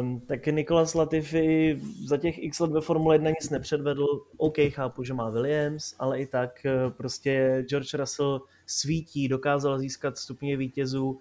Um, 0.00 0.20
tak 0.20 0.46
Nikolas 0.46 0.94
Latifi 0.94 1.80
za 2.06 2.16
těch 2.16 2.42
x 2.42 2.60
let 2.60 2.70
ve 2.70 2.80
Formule 2.80 3.14
1 3.14 3.30
nic 3.30 3.50
nepředvedl. 3.50 4.06
OK, 4.36 4.56
chápu, 4.68 5.04
že 5.04 5.14
má 5.14 5.30
Williams, 5.30 5.94
ale 5.98 6.20
i 6.20 6.26
tak 6.26 6.66
eh, 6.66 6.90
prostě 6.90 7.64
George 7.68 7.94
Russell 7.94 8.40
svítí, 8.66 9.28
dokázal 9.28 9.78
získat 9.78 10.18
stupně 10.18 10.56
vítězů 10.56 11.18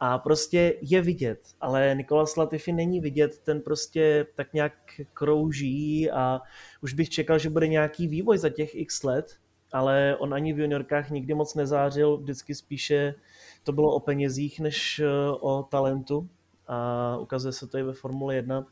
a 0.00 0.18
prostě 0.18 0.74
je 0.80 1.02
vidět, 1.02 1.40
ale 1.60 1.94
Nikolas 1.96 2.36
Latifi 2.36 2.72
není 2.72 3.00
vidět, 3.00 3.38
ten 3.38 3.60
prostě 3.60 4.26
tak 4.34 4.52
nějak 4.52 4.72
krouží 5.14 6.10
a 6.10 6.40
už 6.80 6.92
bych 6.92 7.08
čekal, 7.08 7.38
že 7.38 7.50
bude 7.50 7.68
nějaký 7.68 8.08
vývoj 8.08 8.38
za 8.38 8.48
těch 8.48 8.74
x 8.74 9.02
let, 9.02 9.36
ale 9.72 10.16
on 10.18 10.34
ani 10.34 10.52
v 10.52 10.58
juniorkách 10.58 11.10
nikdy 11.10 11.34
moc 11.34 11.54
nezářil, 11.54 12.16
vždycky 12.16 12.54
spíše 12.54 13.14
to 13.62 13.72
bylo 13.72 13.94
o 13.94 14.00
penězích 14.00 14.60
než 14.60 14.98
eh, 14.98 15.30
o 15.40 15.62
talentu 15.62 16.28
a 16.68 17.16
ukazuje 17.16 17.52
se 17.52 17.66
to 17.66 17.78
i 17.78 17.82
ve 17.82 17.92
Formule 17.92 18.34
1. 18.34 18.66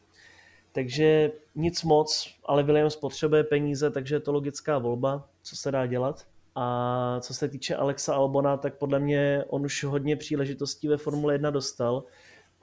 Takže 0.72 1.32
nic 1.54 1.82
moc, 1.82 2.34
ale 2.44 2.62
Williams 2.62 2.96
potřebuje 2.96 3.44
peníze, 3.44 3.90
takže 3.90 4.14
je 4.14 4.20
to 4.20 4.32
logická 4.32 4.78
volba, 4.78 5.28
co 5.42 5.56
se 5.56 5.72
dá 5.72 5.86
dělat. 5.86 6.26
A 6.54 7.18
co 7.20 7.34
se 7.34 7.48
týče 7.48 7.76
Alexa 7.76 8.14
Albona, 8.14 8.56
tak 8.56 8.78
podle 8.78 8.98
mě 8.98 9.44
on 9.48 9.64
už 9.64 9.84
hodně 9.84 10.16
příležitostí 10.16 10.88
ve 10.88 10.96
Formule 10.96 11.34
1 11.34 11.50
dostal. 11.50 12.04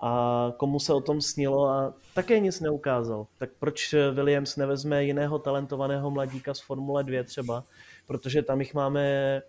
A 0.04 0.54
komu 0.58 0.80
se 0.80 0.94
o 0.94 1.02
tom 1.02 1.22
snilo 1.22 1.70
a 1.70 1.94
také 2.16 2.40
nic 2.40 2.60
neukázal. 2.60 3.28
Tak 3.38 3.50
proč 3.60 3.96
Williams 4.14 4.56
nevezme 4.56 5.04
jiného 5.04 5.40
talentovaného 5.40 6.12
mladíka 6.12 6.54
z 6.54 6.62
Formule 6.62 7.04
2 7.04 7.24
třeba, 7.24 7.64
protože 8.08 8.42
tam 8.42 8.60
jich 8.60 8.74
máme 8.74 9.42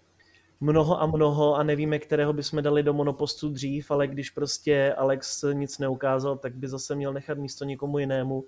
mnoho 0.61 1.00
a 1.00 1.07
mnoho 1.07 1.55
a 1.55 1.62
nevíme, 1.62 1.98
kterého 1.98 2.33
bychom 2.33 2.62
dali 2.62 2.83
do 2.83 2.92
monopostu 2.92 3.48
dřív, 3.48 3.90
ale 3.90 4.07
když 4.07 4.31
prostě 4.31 4.94
Alex 4.94 5.44
nic 5.52 5.78
neukázal, 5.78 6.37
tak 6.38 6.55
by 6.55 6.68
zase 6.68 6.94
měl 6.94 7.12
nechat 7.12 7.38
místo 7.38 7.64
někomu 7.64 7.98
jinému 7.98 8.44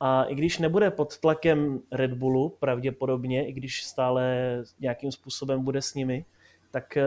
a 0.00 0.24
i 0.24 0.34
když 0.34 0.58
nebude 0.58 0.90
pod 0.90 1.18
tlakem 1.18 1.80
Red 1.92 2.12
Bullu, 2.12 2.56
pravděpodobně, 2.60 3.48
i 3.48 3.52
když 3.52 3.84
stále 3.84 4.34
nějakým 4.80 5.12
způsobem 5.12 5.64
bude 5.64 5.82
s 5.82 5.94
nimi, 5.94 6.24
tak 6.70 6.96
eh, 6.96 7.04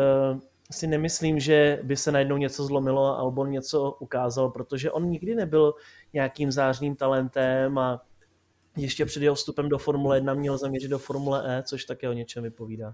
si 0.72 0.88
nemyslím, 0.88 1.40
že 1.40 1.80
by 1.84 1.98
se 1.98 2.12
najednou 2.12 2.38
něco 2.38 2.66
zlomilo 2.66 3.06
a 3.06 3.16
Albon 3.16 3.52
něco 3.52 3.98
ukázal, 4.00 4.50
protože 4.50 4.92
on 4.92 5.10
nikdy 5.10 5.36
nebyl 5.36 5.74
nějakým 6.14 6.52
zářným 6.52 6.96
talentem 6.96 7.78
a 7.78 8.02
ještě 8.78 9.06
před 9.06 9.24
jeho 9.24 9.36
vstupem 9.36 9.70
do 9.70 9.78
Formule 9.78 10.18
1 10.18 10.34
měl 10.34 10.58
zaměřit 10.58 10.88
do 10.88 11.00
Formule 11.00 11.44
E, 11.46 11.64
což 11.64 11.86
také 11.86 12.10
o 12.10 12.14
něčem 12.14 12.44
vypovídá. 12.44 12.94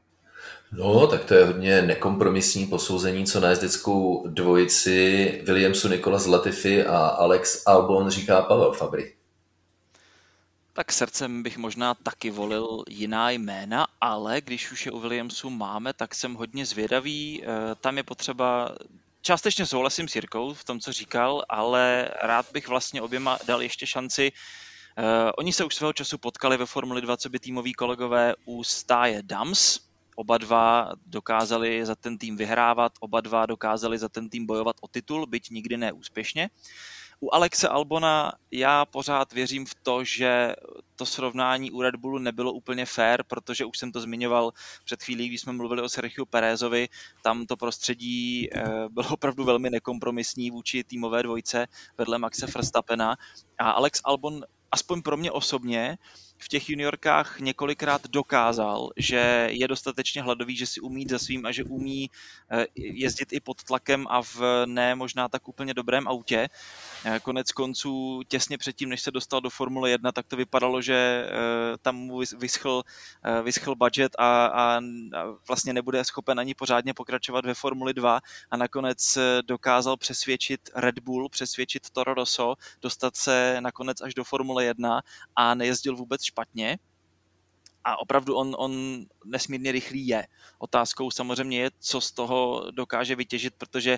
No, 0.71 1.07
tak 1.07 1.25
to 1.25 1.33
je 1.33 1.45
hodně 1.45 1.81
nekompromisní 1.81 2.65
posouzení, 2.65 3.25
co 3.25 3.39
na 3.39 3.49
jezdeckou 3.49 4.27
dvojici 4.27 5.41
Williamsu 5.45 5.87
Nikola 5.87 6.19
Latifi 6.27 6.85
a 6.85 6.97
Alex 6.97 7.63
Albon 7.67 8.09
říká 8.09 8.41
Pavel 8.41 8.71
Fabry. 8.71 9.18
Tak 10.73 10.91
srdcem 10.91 11.43
bych 11.43 11.57
možná 11.57 11.93
taky 11.93 12.29
volil 12.29 12.83
jiná 12.89 13.29
jména, 13.29 13.87
ale 14.01 14.41
když 14.41 14.71
už 14.71 14.85
je 14.85 14.91
u 14.91 14.99
Williamsu 14.99 15.49
máme, 15.49 15.93
tak 15.93 16.15
jsem 16.15 16.33
hodně 16.33 16.65
zvědavý. 16.65 17.43
Eh, 17.43 17.75
tam 17.75 17.97
je 17.97 18.03
potřeba 18.03 18.75
Částečně 19.21 19.65
souhlasím 19.65 20.07
s 20.07 20.15
Jirkou 20.15 20.53
v 20.53 20.63
tom, 20.63 20.79
co 20.79 20.93
říkal, 20.93 21.43
ale 21.49 22.11
rád 22.21 22.45
bych 22.51 22.67
vlastně 22.67 23.01
oběma 23.01 23.37
dal 23.45 23.61
ještě 23.61 23.87
šanci. 23.87 24.31
Uh, 24.97 25.05
oni 25.37 25.53
se 25.53 25.65
už 25.65 25.75
svého 25.75 25.93
času 25.93 26.17
potkali 26.17 26.57
ve 26.57 26.65
Formuli 26.65 27.01
2, 27.01 27.17
co 27.17 27.29
by 27.29 27.39
týmoví 27.39 27.73
kolegové 27.73 28.35
u 28.45 28.63
stáje 28.63 29.23
Dams. 29.23 29.79
Oba 30.15 30.37
dva 30.37 30.91
dokázali 31.05 31.85
za 31.85 31.95
ten 31.95 32.17
tým 32.17 32.37
vyhrávat, 32.37 32.91
oba 32.99 33.21
dva 33.21 33.45
dokázali 33.45 33.97
za 33.97 34.09
ten 34.09 34.29
tým 34.29 34.45
bojovat 34.45 34.75
o 34.81 34.87
titul, 34.87 35.25
byť 35.25 35.49
nikdy 35.49 35.77
neúspěšně. 35.77 36.49
U 37.19 37.33
Alexe 37.33 37.67
Albona 37.67 38.31
já 38.51 38.85
pořád 38.85 39.33
věřím 39.33 39.65
v 39.65 39.75
to, 39.83 40.03
že 40.03 40.55
to 40.95 41.05
srovnání 41.05 41.71
u 41.71 41.81
Red 41.81 41.95
Bullu 41.95 42.17
nebylo 42.17 42.53
úplně 42.53 42.85
fair, 42.85 43.23
protože 43.23 43.65
už 43.65 43.77
jsem 43.77 43.91
to 43.91 44.01
zmiňoval 44.01 44.51
před 44.85 45.03
chvílí, 45.03 45.27
když 45.27 45.41
jsme 45.41 45.53
mluvili 45.53 45.81
o 45.81 45.89
Sergio 45.89 46.25
Pérezovi, 46.25 46.89
tam 47.23 47.45
to 47.45 47.57
prostředí 47.57 48.49
eh, 48.53 48.89
bylo 48.89 49.09
opravdu 49.09 49.43
velmi 49.43 49.69
nekompromisní 49.69 50.51
vůči 50.51 50.83
týmové 50.83 51.23
dvojce 51.23 51.67
vedle 51.97 52.17
Maxe 52.17 52.45
Verstappena. 52.45 53.15
A 53.59 53.71
Alex 53.71 54.01
Albon 54.03 54.43
aspoň 54.71 55.01
pro 55.01 55.17
mě 55.17 55.31
osobně 55.31 55.97
v 56.39 56.47
těch 56.47 56.69
juniorkách 56.69 57.39
několikrát 57.39 58.07
dokázal, 58.07 58.89
že 58.97 59.47
je 59.51 59.67
dostatečně 59.67 60.21
hladový, 60.21 60.55
že 60.55 60.65
si 60.65 60.79
umí 60.79 61.05
za 61.09 61.19
svým 61.19 61.45
a 61.45 61.51
že 61.51 61.63
umí 61.63 62.09
eh, 62.51 62.65
jezdit 62.75 63.33
i 63.33 63.39
pod 63.39 63.63
tlakem 63.63 64.07
a 64.09 64.21
v 64.21 64.41
ne 64.65 64.95
možná 64.95 65.27
tak 65.27 65.47
úplně 65.47 65.73
dobrém 65.73 66.07
autě. 66.07 66.47
Eh, 67.05 67.19
konec 67.19 67.51
konců 67.51 68.21
těsně 68.27 68.57
předtím, 68.57 68.89
než 68.89 69.01
se 69.01 69.11
dostal 69.11 69.41
do 69.41 69.49
Formule 69.49 69.89
1, 69.89 70.11
tak 70.11 70.27
to 70.27 70.35
vypadalo, 70.35 70.81
že 70.81 70.95
eh, 70.95 71.77
tam 71.81 71.95
mu 71.95 72.21
vyschl, 72.37 72.83
vyschl 73.43 73.75
budget 73.75 74.15
a, 74.17 74.45
a 74.45 74.81
vlastně 75.47 75.73
nebude 75.73 76.05
schopen 76.05 76.39
ani 76.39 76.53
pořádně 76.53 76.93
pokračovat 76.93 77.45
ve 77.45 77.53
Formuli 77.53 77.93
2 77.93 78.19
a 78.51 78.57
nakonec 78.57 79.17
dokázal 79.41 79.97
přesvědčit 79.97 80.69
Red 80.75 80.99
Bull, 80.99 81.29
přesvědčit 81.29 81.89
Toro 81.89 82.13
Rosso, 82.13 82.55
dostat 82.81 83.15
se 83.15 83.57
nakonec 83.59 84.01
až 84.01 84.13
do 84.13 84.23
Formule 84.23 84.65
1 84.65 85.01
a 85.35 85.55
nejezdil 85.55 85.95
vůbec 85.95 86.28
špatně 86.29 86.77
a 87.83 87.97
opravdu 87.99 88.35
on, 88.35 88.55
on 88.57 88.71
nesmírně 89.25 89.71
rychlý 89.71 90.07
je. 90.07 90.27
Otázkou 90.57 91.11
samozřejmě 91.11 91.59
je, 91.59 91.69
co 91.79 92.01
z 92.01 92.11
toho 92.11 92.71
dokáže 92.71 93.15
vytěžit, 93.15 93.53
protože 93.57 93.97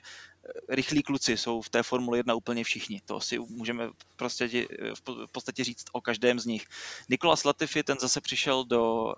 rychlí 0.70 1.04
kluci 1.04 1.38
jsou 1.38 1.62
v 1.62 1.70
té 1.70 1.84
Formule 1.84 2.18
1 2.18 2.34
úplně 2.34 2.64
všichni. 2.64 3.02
To 3.06 3.20
si 3.20 3.40
můžeme 3.40 3.90
prostě 4.16 4.68
v 4.96 5.32
podstatě 5.32 5.64
říct 5.64 5.86
o 5.92 6.02
každém 6.02 6.40
z 6.40 6.46
nich. 6.46 6.66
Nikolas 7.10 7.44
Latifi, 7.44 7.84
ten 7.84 7.98
zase 8.00 8.22
přišel 8.22 8.66
do 8.66 9.04
uh, 9.04 9.14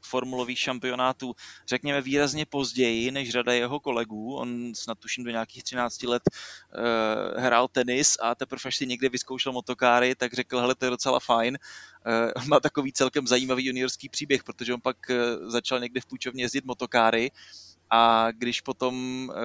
formulových 0.00 0.58
šampionátů, 0.58 1.36
řekněme, 1.68 2.00
výrazně 2.00 2.46
později 2.46 3.10
než 3.10 3.30
řada 3.30 3.52
jeho 3.52 3.80
kolegů. 3.80 4.34
On 4.34 4.74
snad 4.74 4.98
tuším 4.98 5.24
do 5.24 5.30
nějakých 5.30 5.62
13 5.62 6.02
let 6.02 6.22
uh, 6.26 7.42
hrál 7.42 7.68
tenis 7.68 8.16
a 8.22 8.34
teprve 8.34 8.62
až 8.64 8.76
si 8.76 8.86
někde 8.86 9.08
vyzkoušel 9.08 9.52
motokáry, 9.52 10.14
tak 10.14 10.34
řekl, 10.34 10.60
hele, 10.60 10.74
to 10.74 10.84
je 10.84 10.90
docela 10.90 11.20
fajn. 11.20 11.58
Uh, 12.36 12.44
má 12.46 12.60
takový 12.60 12.92
celkem 12.92 13.26
zajímavý 13.26 13.66
juniorský 13.66 14.08
příběh, 14.08 14.44
protože 14.44 14.74
on 14.74 14.80
pak 14.80 14.96
uh, 15.10 15.50
začal 15.50 15.80
někde 15.80 16.00
v 16.00 16.06
půjčovně 16.06 16.44
jezdit 16.44 16.64
motokáry 16.64 17.30
a 17.94 18.30
když 18.30 18.60
potom 18.60 18.94
eh, 19.30 19.40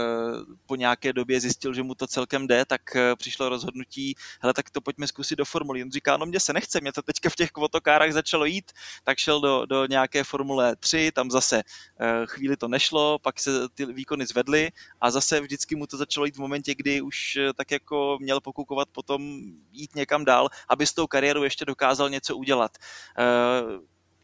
po 0.65 0.75
nějaké 0.75 1.13
době 1.13 1.39
zjistil, 1.39 1.73
že 1.73 1.83
mu 1.83 1.95
to 1.95 2.07
celkem 2.07 2.47
jde, 2.47 2.65
tak 2.65 2.95
eh, 2.95 3.15
přišlo 3.15 3.49
rozhodnutí, 3.49 4.15
hele, 4.41 4.53
tak 4.53 4.69
to 4.69 4.81
pojďme 4.81 5.07
zkusit 5.07 5.35
do 5.35 5.45
formuly. 5.45 5.83
On 5.83 5.91
říká, 5.91 6.17
no 6.17 6.25
mě 6.25 6.39
se 6.39 6.53
nechce, 6.53 6.81
mě 6.81 6.93
to 6.93 7.01
teďka 7.01 7.29
v 7.29 7.35
těch 7.35 7.51
kvotokárách 7.51 8.11
začalo 8.11 8.45
jít, 8.45 8.71
tak 9.03 9.17
šel 9.17 9.41
do, 9.41 9.65
do 9.65 9.85
nějaké 9.85 10.23
formule 10.23 10.75
3, 10.75 11.11
tam 11.11 11.31
zase 11.31 11.63
eh, 11.99 12.25
chvíli 12.25 12.57
to 12.57 12.67
nešlo, 12.67 13.19
pak 13.19 13.39
se 13.39 13.51
ty 13.73 13.85
výkony 13.85 14.25
zvedly 14.25 14.71
a 15.01 15.11
zase 15.11 15.41
vždycky 15.41 15.75
mu 15.75 15.87
to 15.87 15.97
začalo 15.97 16.25
jít 16.25 16.35
v 16.35 16.39
momentě, 16.39 16.75
kdy 16.75 17.01
už 17.01 17.37
tak 17.55 17.71
jako 17.71 18.17
měl 18.21 18.41
pokukovat 18.41 18.87
potom 18.91 19.41
jít 19.71 19.95
někam 19.95 20.25
dál, 20.25 20.49
aby 20.69 20.87
s 20.87 20.93
tou 20.93 21.07
kariérou 21.07 21.43
ještě 21.43 21.65
dokázal 21.65 22.09
něco 22.09 22.37
udělat. 22.37 22.77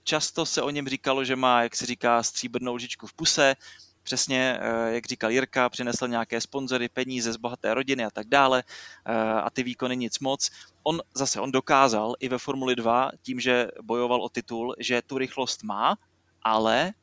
Často 0.04 0.46
se 0.46 0.62
o 0.62 0.70
něm 0.70 0.88
říkalo, 0.88 1.26
že 1.26 1.36
má, 1.36 1.64
jak 1.64 1.76
se 1.76 1.86
říká, 1.86 2.24
stříbrnou 2.24 2.76
lžičku 2.76 3.08
v 3.08 3.14
puse, 3.14 3.56
přesně, 4.04 4.60
eh, 4.62 4.94
jak 4.94 5.06
říkal 5.06 5.32
Jirka, 5.32 5.70
přinesl 5.70 6.08
nějaké 6.08 6.42
sponzory, 6.42 6.90
peníze 6.90 7.34
z 7.34 7.38
bohaté 7.38 7.74
rodiny 7.74 8.06
a 8.06 8.10
tak 8.10 8.28
dále 8.28 8.64
eh, 9.06 9.14
a 9.34 9.50
ty 9.50 9.64
výkony 9.64 9.98
nic 9.98 10.20
moc. 10.20 10.52
On 10.84 11.02
zase, 11.14 11.40
on 11.40 11.52
dokázal 11.52 12.16
i 12.20 12.30
ve 12.30 12.38
Formuli 12.38 12.76
2 12.76 13.12
tím, 13.22 13.40
že 13.40 13.68
bojoval 13.82 14.22
o 14.22 14.30
titul, 14.30 14.76
že 14.80 15.02
tu 15.02 15.18
rychlost 15.18 15.64
má, 15.64 15.98
ale 16.42 16.94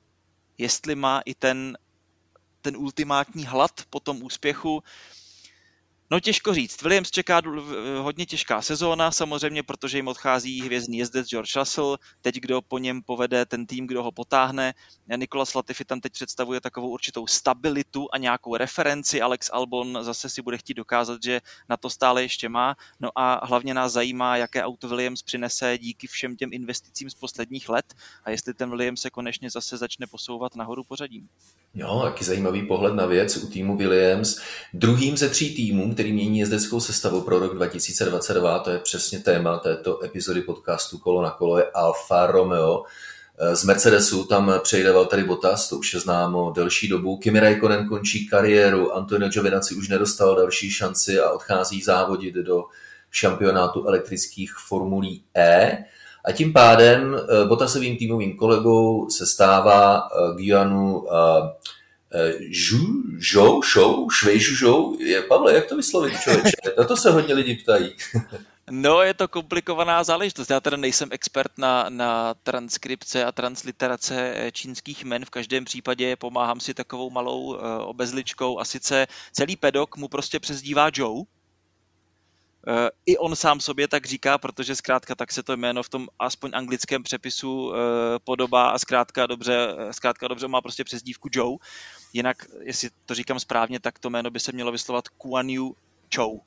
jestli 0.58 0.94
má 0.94 1.20
i 1.24 1.34
ten, 1.34 1.78
ten 2.62 2.76
ultimátní 2.76 3.46
hlad 3.46 3.72
po 3.90 4.00
tom 4.00 4.22
úspěchu, 4.22 4.82
No 6.12 6.20
těžko 6.20 6.54
říct. 6.54 6.82
Williams 6.82 7.10
čeká 7.10 7.42
hodně 7.98 8.26
těžká 8.26 8.62
sezóna, 8.62 9.10
samozřejmě, 9.10 9.62
protože 9.62 9.98
jim 9.98 10.08
odchází 10.08 10.62
hvězdný 10.62 10.98
jezdec 10.98 11.28
George 11.28 11.56
Russell. 11.56 11.96
Teď, 12.20 12.34
kdo 12.34 12.62
po 12.62 12.78
něm 12.78 13.02
povede 13.02 13.46
ten 13.46 13.66
tým, 13.66 13.86
kdo 13.86 14.02
ho 14.02 14.12
potáhne. 14.12 14.74
Nikolas 15.16 15.54
Latifi 15.54 15.84
tam 15.84 16.00
teď 16.00 16.12
představuje 16.12 16.60
takovou 16.60 16.88
určitou 16.88 17.26
stabilitu 17.26 18.08
a 18.12 18.18
nějakou 18.18 18.56
referenci. 18.56 19.20
Alex 19.20 19.50
Albon 19.52 19.98
zase 20.02 20.28
si 20.28 20.42
bude 20.42 20.58
chtít 20.58 20.74
dokázat, 20.74 21.22
že 21.24 21.40
na 21.68 21.76
to 21.76 21.90
stále 21.90 22.22
ještě 22.22 22.48
má. 22.48 22.76
No 23.00 23.10
a 23.14 23.46
hlavně 23.46 23.74
nás 23.74 23.92
zajímá, 23.92 24.36
jaké 24.36 24.62
auto 24.62 24.88
Williams 24.88 25.22
přinese 25.22 25.78
díky 25.78 26.06
všem 26.06 26.36
těm 26.36 26.50
investicím 26.52 27.10
z 27.10 27.14
posledních 27.14 27.68
let 27.68 27.94
a 28.24 28.30
jestli 28.30 28.54
ten 28.54 28.70
Williams 28.70 29.00
se 29.00 29.10
konečně 29.10 29.50
zase 29.50 29.76
začne 29.76 30.06
posouvat 30.06 30.56
nahoru 30.56 30.84
pořadím. 30.84 31.28
Jo, 31.74 32.02
jaký 32.04 32.24
zajímavý 32.24 32.66
pohled 32.66 32.94
na 32.94 33.06
věc 33.06 33.36
u 33.36 33.48
týmu 33.48 33.76
Williams. 33.76 34.40
Druhým 34.74 35.16
ze 35.16 35.28
tří 35.28 35.54
týmů, 35.54 35.94
který 36.00 36.12
mění 36.12 36.38
jezdeckou 36.38 36.80
sestavu 36.80 37.20
pro 37.20 37.38
rok 37.38 37.54
2022, 37.54 38.58
to 38.58 38.70
je 38.70 38.78
přesně 38.78 39.18
téma 39.18 39.58
této 39.58 40.04
epizody 40.04 40.40
podcastu 40.40 40.98
Kolo 40.98 41.22
na 41.22 41.30
kolo, 41.30 41.58
je 41.58 41.64
Alfa 41.74 42.26
Romeo. 42.26 42.84
Z 43.52 43.64
Mercedesu 43.64 44.24
tam 44.24 44.52
přejde 44.62 44.92
Valtteri 44.92 45.24
Bottas, 45.24 45.68
to 45.68 45.76
už 45.76 45.94
je 45.94 46.00
známo 46.00 46.50
delší 46.50 46.88
dobu. 46.88 47.16
Kimi 47.16 47.40
Raikkonen 47.40 47.88
končí 47.88 48.28
kariéru, 48.28 48.96
Antonio 48.96 49.28
Giovinazzi 49.28 49.74
už 49.74 49.88
nedostal 49.88 50.36
další 50.36 50.70
šanci 50.70 51.20
a 51.20 51.30
odchází 51.30 51.82
závodit 51.82 52.34
do 52.34 52.64
šampionátu 53.10 53.86
elektrických 53.86 54.52
formulí 54.68 55.22
E. 55.36 55.84
A 56.24 56.32
tím 56.32 56.52
pádem 56.52 57.16
eh, 57.16 57.44
Bottasovým 57.44 57.96
týmovým 57.96 58.36
kolegou 58.36 59.10
se 59.10 59.26
stává 59.26 60.02
eh, 60.02 60.34
Guianu 60.34 61.04
Žu, 62.50 63.02
žou, 63.18 63.62
šou, 63.62 64.10
švejžu, 64.10 64.54
žou. 64.54 65.00
Je, 65.00 65.22
Pavle, 65.22 65.54
jak 65.54 65.66
to 65.66 65.76
vyslovit, 65.76 66.20
člověče? 66.20 66.56
Na 66.78 66.84
to 66.84 66.96
se 66.96 67.10
hodně 67.10 67.34
lidi 67.34 67.54
ptají. 67.54 67.92
No, 68.72 69.02
je 69.02 69.14
to 69.14 69.28
komplikovaná 69.28 70.04
záležitost. 70.04 70.50
Já 70.50 70.60
teda 70.60 70.76
nejsem 70.76 71.08
expert 71.12 71.58
na, 71.58 71.86
na 71.88 72.34
transkripce 72.34 73.24
a 73.24 73.32
transliterace 73.32 74.32
eh, 74.36 74.52
čínských 74.52 75.04
men. 75.04 75.24
V 75.24 75.30
každém 75.30 75.64
případě 75.64 76.16
pomáhám 76.16 76.60
si 76.60 76.74
takovou 76.74 77.10
malou 77.10 77.42
uh, 77.42 77.58
obezličkou 77.78 78.58
a 78.58 78.64
sice 78.64 79.06
celý 79.32 79.56
pedok 79.56 79.96
mu 79.96 80.08
prostě 80.08 80.40
přezdívá 80.40 80.90
Joe, 80.94 81.24
Eh, 81.24 81.39
I 83.06 83.18
on 83.18 83.36
sám 83.36 83.60
sobě 83.60 83.88
tak 83.88 84.06
říká, 84.06 84.38
protože 84.38 84.76
zkrátka 84.76 85.14
tak 85.14 85.32
se 85.32 85.42
to 85.42 85.56
jméno 85.56 85.82
v 85.82 85.88
tom 85.88 86.08
aspoň 86.18 86.50
anglickém 86.54 87.02
přepisu 87.02 87.72
eh, 87.74 87.78
podobá 88.24 88.70
a 88.70 88.78
zkrátka 88.78 89.26
dobře, 89.26 89.68
eh, 89.78 89.92
zkrátka 89.92 90.28
dobře 90.28 90.48
má 90.48 90.60
prostě 90.60 90.84
přezdívku 90.84 91.28
Joe. 91.32 91.56
Jinak, 92.12 92.36
jestli 92.60 92.88
to 93.06 93.14
říkám 93.14 93.40
správně, 93.40 93.80
tak 93.80 93.98
to 93.98 94.10
jméno 94.10 94.30
by 94.30 94.40
se 94.40 94.52
mělo 94.52 94.72
vyslovat 94.72 95.08
Kuan 95.08 95.48
Yu 95.48 95.76
Chou. 96.14 96.40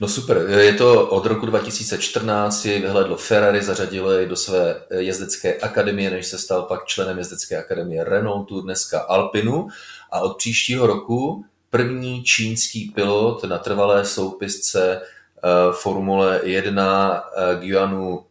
No 0.00 0.08
super, 0.08 0.36
je 0.58 0.72
to 0.72 1.08
od 1.10 1.26
roku 1.26 1.46
2014, 1.46 2.64
ji 2.64 2.78
vyhledlo 2.78 3.16
Ferrari, 3.16 3.62
zařadilo 3.62 4.12
jej 4.12 4.26
do 4.26 4.36
své 4.36 4.82
jezdecké 4.90 5.58
akademie, 5.58 6.10
než 6.10 6.26
se 6.26 6.38
stal 6.38 6.62
pak 6.62 6.86
členem 6.86 7.18
jezdecké 7.18 7.56
akademie 7.56 8.04
Renaultu, 8.04 8.60
dneska 8.60 9.00
Alpinu 9.00 9.68
a 10.10 10.20
od 10.20 10.36
příštího 10.36 10.86
roku 10.86 11.44
první 11.70 12.24
čínský 12.24 12.92
pilot 12.94 13.44
na 13.44 13.58
trvalé 13.58 14.04
soupisce 14.04 15.00
uh, 15.00 15.74
Formule 15.74 16.40
1 16.44 17.22
uh, 17.22 17.60
Guianu 17.60 18.24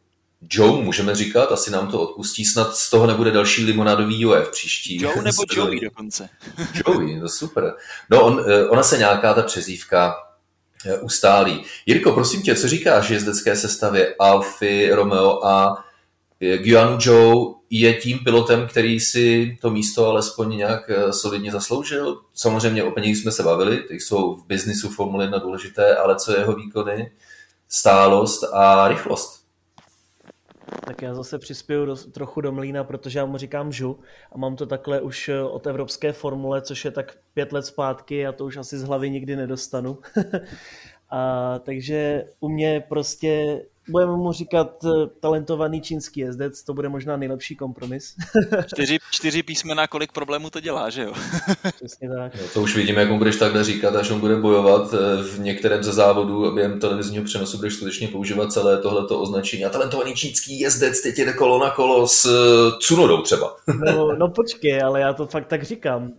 Joe, 0.50 0.84
můžeme 0.84 1.16
říkat, 1.16 1.52
asi 1.52 1.72
nám 1.72 1.92
to 1.92 2.02
odpustí, 2.02 2.46
snad 2.46 2.76
z 2.76 2.90
toho 2.90 3.08
nebude 3.08 3.32
další 3.32 3.66
limonádový 3.66 4.26
UF 4.26 4.52
příští. 4.52 5.02
Joe 5.02 5.16
nebo 5.24 5.44
Joey 5.56 5.80
dokonce. 5.80 6.30
Joey, 6.88 7.20
to 7.20 7.30
super. 7.30 7.74
No, 8.10 8.24
on, 8.24 8.46
eh, 8.48 8.68
ona 8.68 8.84
se 8.84 8.98
nějaká 8.98 9.34
ta 9.34 9.42
přezívka 9.42 10.16
ustálí. 11.02 11.64
Jirko, 11.86 12.12
prosím 12.12 12.42
tě, 12.42 12.56
co 12.56 12.68
říkáš 12.68 13.10
jezdecké 13.10 13.56
sestavě 13.56 14.16
Alfy, 14.20 14.90
Romeo 14.92 15.46
a 15.46 15.86
Guianu 16.40 16.98
Joe 17.02 17.56
je 17.70 17.94
tím 17.94 18.20
pilotem, 18.20 18.68
který 18.68 19.00
si 19.00 19.58
to 19.62 19.72
místo 19.72 20.08
alespoň 20.08 20.58
nějak 20.58 20.90
eh, 20.90 21.14
solidně 21.14 21.52
zasloužil. 21.52 22.22
Samozřejmě 22.34 22.84
o 22.84 22.92
penězích 22.92 23.18
jsme 23.18 23.32
se 23.32 23.44
bavili, 23.44 23.78
ty 23.78 24.00
jsou 24.00 24.36
v 24.36 24.46
biznisu 24.48 24.90
Formule 24.90 25.24
1 25.26 25.38
důležité, 25.38 25.96
ale 25.96 26.16
co 26.16 26.38
jeho 26.38 26.56
výkony, 26.56 27.12
stálost 27.68 28.44
a 28.54 28.88
rychlost. 28.88 29.40
Tak 30.86 31.02
já 31.02 31.16
zase 31.16 31.40
přispěju 31.40 31.86
do, 31.86 31.96
trochu 31.96 32.42
do 32.42 32.52
mlína, 32.52 32.84
protože 32.84 33.20
já 33.20 33.26
mu 33.26 33.38
říkám 33.38 33.72
žu 33.72 34.00
a 34.32 34.38
mám 34.38 34.56
to 34.56 34.66
takhle 34.66 35.02
už 35.02 35.30
eh, 35.30 35.44
od 35.44 35.68
Evropské 35.68 36.14
formule, 36.14 36.62
což 36.62 36.86
je 36.86 36.92
tak 36.92 37.18
pět 37.34 37.52
let 37.52 37.66
zpátky 37.66 38.28
a 38.28 38.32
to 38.32 38.46
už 38.46 38.58
asi 38.58 38.78
z 38.78 38.84
hlavy 38.84 39.10
nikdy 39.10 39.36
nedostanu. 39.36 39.98
a, 41.10 41.60
takže 41.60 42.26
u 42.40 42.50
mě 42.50 42.84
prostě 42.90 43.62
budeme 43.90 44.12
mu 44.12 44.32
říkat 44.32 44.86
eh, 44.86 44.90
talentovaný 45.20 45.82
čínský 45.82 46.20
jezdec, 46.20 46.64
to 46.64 46.74
bude 46.74 46.90
možná 46.90 47.18
nejlepší 47.18 47.56
kompromis. 47.56 48.16
čtyři, 48.68 48.98
čtyři 49.12 49.44
písmena, 49.44 49.88
kolik 49.88 50.12
problémů 50.12 50.50
to 50.50 50.60
dělá, 50.60 50.90
že 50.90 51.04
jo? 51.04 51.14
Přesně 51.76 52.10
tak. 52.10 52.36
No, 52.36 52.48
to 52.54 52.62
už 52.62 52.76
vidíme, 52.76 53.02
jak 53.02 53.10
mu 53.10 53.18
budeš 53.18 53.36
takhle 53.36 53.64
říkat, 53.64 53.96
až 53.96 54.12
on 54.12 54.20
bude 54.20 54.36
bojovat 54.36 54.94
eh, 54.94 55.24
v 55.24 55.40
některém 55.40 55.84
ze 55.84 55.94
závodů 55.94 56.52
během 56.56 56.80
televizního 56.80 57.24
přenosu, 57.24 57.58
budeš 57.58 57.74
skutečně 57.74 58.08
používat 58.08 58.54
celé 58.54 58.82
tohleto 58.82 59.22
označení. 59.22 59.66
A 59.66 59.70
talentovaný 59.70 60.14
čínský 60.16 60.60
jezdec 60.60 61.02
teď 61.02 61.18
jde 61.18 61.34
kolo 61.34 61.60
na 61.60 61.70
kolo 61.70 62.08
s 62.08 62.26
eh, 62.26 62.78
Cunodou 62.82 63.22
třeba. 63.22 63.56
no, 63.86 64.16
no 64.16 64.30
počkej, 64.30 64.82
ale 64.82 65.00
já 65.02 65.14
to 65.14 65.28
fakt 65.28 65.48
tak 65.48 65.64
říkám. 65.64 66.12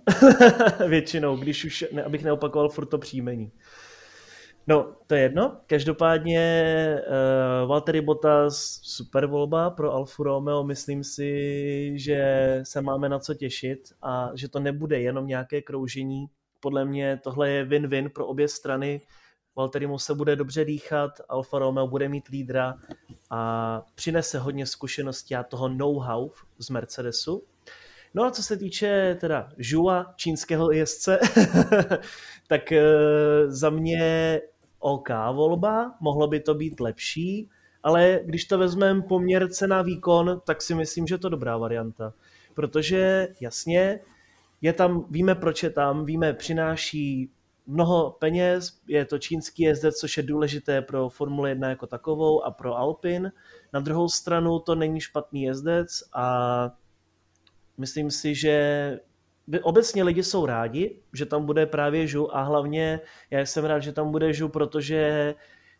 Většinou, 0.86 1.36
když 1.36 1.64
už, 1.64 1.84
ne, 1.92 2.02
abych 2.02 2.24
neopakoval 2.24 2.68
furt 2.68 2.86
to 2.86 2.98
příjmení. 2.98 3.50
No, 4.66 4.96
to 5.06 5.14
je 5.14 5.20
jedno. 5.20 5.60
Každopádně 5.66 6.96
uh, 7.62 7.68
Valtteri 7.68 8.00
Bottas 8.00 8.80
super 8.82 9.26
volba 9.26 9.70
pro 9.70 9.92
Alfa 9.92 10.22
Romeo. 10.22 10.64
Myslím 10.64 11.04
si, 11.04 11.92
že 11.94 12.60
se 12.62 12.80
máme 12.80 13.08
na 13.08 13.18
co 13.18 13.34
těšit 13.34 13.80
a 14.02 14.30
že 14.34 14.48
to 14.48 14.60
nebude 14.60 15.00
jenom 15.00 15.26
nějaké 15.26 15.62
kroužení. 15.62 16.26
Podle 16.60 16.84
mě 16.84 17.20
tohle 17.24 17.50
je 17.50 17.64
win-win 17.64 18.08
pro 18.08 18.26
obě 18.26 18.48
strany. 18.48 19.00
Valtterimu 19.56 19.98
se 19.98 20.14
bude 20.14 20.36
dobře 20.36 20.64
dýchat, 20.64 21.10
Alfa 21.28 21.58
Romeo 21.58 21.86
bude 21.86 22.08
mít 22.08 22.28
lídra 22.28 22.74
a 23.30 23.82
přinese 23.94 24.38
hodně 24.38 24.66
zkušeností 24.66 25.34
a 25.36 25.42
toho 25.42 25.68
know-how 25.68 26.30
z 26.58 26.70
Mercedesu. 26.70 27.44
No 28.14 28.24
a 28.24 28.30
co 28.30 28.42
se 28.42 28.56
týče 28.56 29.16
teda 29.20 29.48
Žua, 29.58 30.14
čínského 30.16 30.72
jezdce, 30.72 31.18
tak 32.48 32.72
uh, 32.72 32.78
za 33.50 33.70
mě 33.70 34.40
OK 34.80 35.08
volba, 35.32 35.94
mohlo 36.00 36.26
by 36.26 36.40
to 36.40 36.54
být 36.54 36.80
lepší, 36.80 37.48
ale 37.82 38.20
když 38.24 38.44
to 38.44 38.58
vezmeme 38.58 39.02
poměr 39.02 39.48
cena 39.48 39.82
výkon, 39.82 40.40
tak 40.46 40.62
si 40.62 40.74
myslím, 40.74 41.06
že 41.06 41.18
to 41.18 41.28
dobrá 41.28 41.56
varianta. 41.56 42.12
Protože 42.54 43.28
jasně, 43.40 44.00
je 44.60 44.72
tam, 44.72 45.06
víme 45.10 45.34
proč 45.34 45.62
je 45.62 45.70
tam, 45.70 46.04
víme, 46.04 46.32
přináší 46.32 47.30
mnoho 47.66 48.10
peněz, 48.10 48.80
je 48.88 49.04
to 49.04 49.18
čínský 49.18 49.62
jezdec, 49.62 49.96
což 49.96 50.16
je 50.16 50.22
důležité 50.22 50.82
pro 50.82 51.08
Formule 51.08 51.48
1 51.48 51.68
jako 51.68 51.86
takovou 51.86 52.44
a 52.44 52.50
pro 52.50 52.76
Alpin. 52.76 53.32
Na 53.72 53.80
druhou 53.80 54.08
stranu 54.08 54.58
to 54.58 54.74
není 54.74 55.00
špatný 55.00 55.42
jezdec 55.42 55.88
a 56.14 56.70
myslím 57.78 58.10
si, 58.10 58.34
že 58.34 59.00
obecně 59.62 60.02
lidi 60.04 60.22
jsou 60.22 60.46
rádi, 60.46 60.96
že 61.12 61.26
tam 61.26 61.46
bude 61.46 61.66
právě 61.66 62.06
Žu 62.06 62.36
a 62.36 62.42
hlavně 62.42 63.00
já 63.30 63.40
jsem 63.40 63.64
rád, 63.64 63.80
že 63.80 63.92
tam 63.92 64.10
bude 64.10 64.32
Žu, 64.32 64.48
protože 64.48 65.34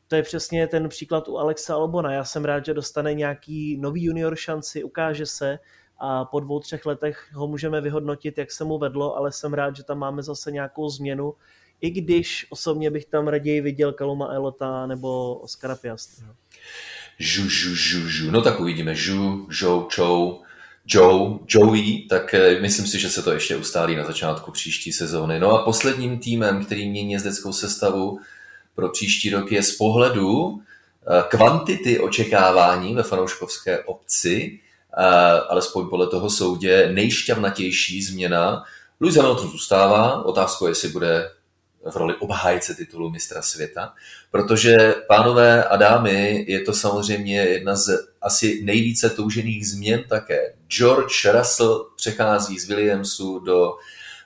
to 0.09 0.17
je 0.17 0.23
přesně 0.23 0.67
ten 0.67 0.89
příklad 0.89 1.29
u 1.29 1.39
Alexa 1.39 1.75
Albona. 1.75 2.13
Já 2.13 2.25
jsem 2.25 2.45
rád, 2.45 2.65
že 2.65 2.75
dostane 2.75 3.15
nějaký 3.15 3.77
nový 3.77 4.05
junior 4.05 4.37
šanci, 4.37 4.85
ukáže 4.85 5.27
se 5.27 5.59
a 5.99 6.25
po 6.25 6.41
dvou, 6.41 6.61
třech 6.61 6.87
letech 6.87 7.29
ho 7.33 7.47
můžeme 7.47 7.81
vyhodnotit, 7.81 8.39
jak 8.39 8.53
se 8.53 8.65
mu 8.65 8.79
vedlo, 8.79 9.17
ale 9.17 9.33
jsem 9.33 9.55
rád, 9.55 9.77
že 9.77 9.85
tam 9.85 9.99
máme 9.99 10.23
zase 10.23 10.53
nějakou 10.53 10.89
změnu, 10.89 11.35
i 11.81 11.91
když 11.91 12.47
osobně 12.51 12.91
bych 12.91 13.05
tam 13.05 13.29
raději 13.29 13.61
viděl 13.61 13.93
Kaluma 13.93 14.27
Elota 14.27 14.87
nebo 14.87 15.35
Oskara 15.35 15.77
Piastri. 15.77 16.27
Žu, 17.19 17.49
žu, 17.49 17.75
žu, 17.75 18.09
žu. 18.09 18.31
No 18.31 18.43
tak 18.43 18.61
uvidíme. 18.61 18.95
Žu, 18.95 19.47
žou, 19.51 19.83
čou, 19.83 20.43
Joe, 20.87 21.39
Joey, 21.49 22.07
tak 22.09 22.35
eh, 22.35 22.61
myslím 22.61 22.87
si, 22.87 22.99
že 22.99 23.09
se 23.11 23.23
to 23.23 23.33
ještě 23.33 23.57
ustálí 23.57 23.97
na 23.97 24.05
začátku 24.05 24.51
příští 24.51 24.93
sezóny. 24.93 25.41
No 25.41 25.53
a 25.53 25.65
posledním 25.65 26.19
týmem, 26.19 26.65
který 26.65 26.91
mění 26.91 27.13
jezdeckou 27.13 27.53
sestavu 27.53 28.21
pro 28.75 28.89
příští 28.89 29.31
rok 29.31 29.53
je 29.53 29.63
z 29.63 29.77
pohledu 29.77 30.61
eh, 30.61 31.23
kvantity 31.29 32.01
očekávání 32.01 32.95
ve 32.95 33.03
fanouškovské 33.03 33.79
obci, 33.79 34.61
eh, 34.99 35.05
alespoň 35.49 35.89
podle 35.89 36.07
toho 36.07 36.31
soudě, 36.31 36.91
nejšťavnatější 36.93 38.03
změna. 38.03 38.65
Lewis 39.01 39.17
Hamilton 39.17 39.51
zůstává, 39.51 40.25
otázkou 40.25 40.67
je, 40.67 40.71
jestli 40.71 40.89
bude 40.89 41.31
v 41.91 41.97
roli 41.97 42.15
obhájce 42.15 42.75
titulu 42.75 43.11
mistra 43.11 43.43
světa, 43.43 43.95
protože 44.31 44.95
pánové 45.09 45.65
a 45.65 45.77
dámy, 45.77 46.45
je 46.49 46.61
to 46.61 46.73
samozřejmě 46.73 47.37
jedna 47.37 47.77
z 47.77 48.09
asi 48.23 48.61
nejvíce 48.65 49.11
toužených 49.11 49.69
změn 49.69 50.05
také. 50.09 50.60
George 50.71 51.25
Russell 51.33 51.87
přechází 51.97 52.59
z 52.59 52.69
Williamsu 52.69 53.39
do 53.39 53.77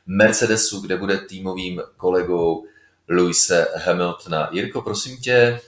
Mercedesu, 0.06 0.80
kde 0.80 0.96
bude 0.96 1.18
týmovým 1.18 1.82
kolegou 1.96 2.64
Louise 3.08 3.68
Hamiltona. 3.84 4.48
Jirko, 4.52 4.82
prosím 4.82 5.16
tě, 5.16 5.60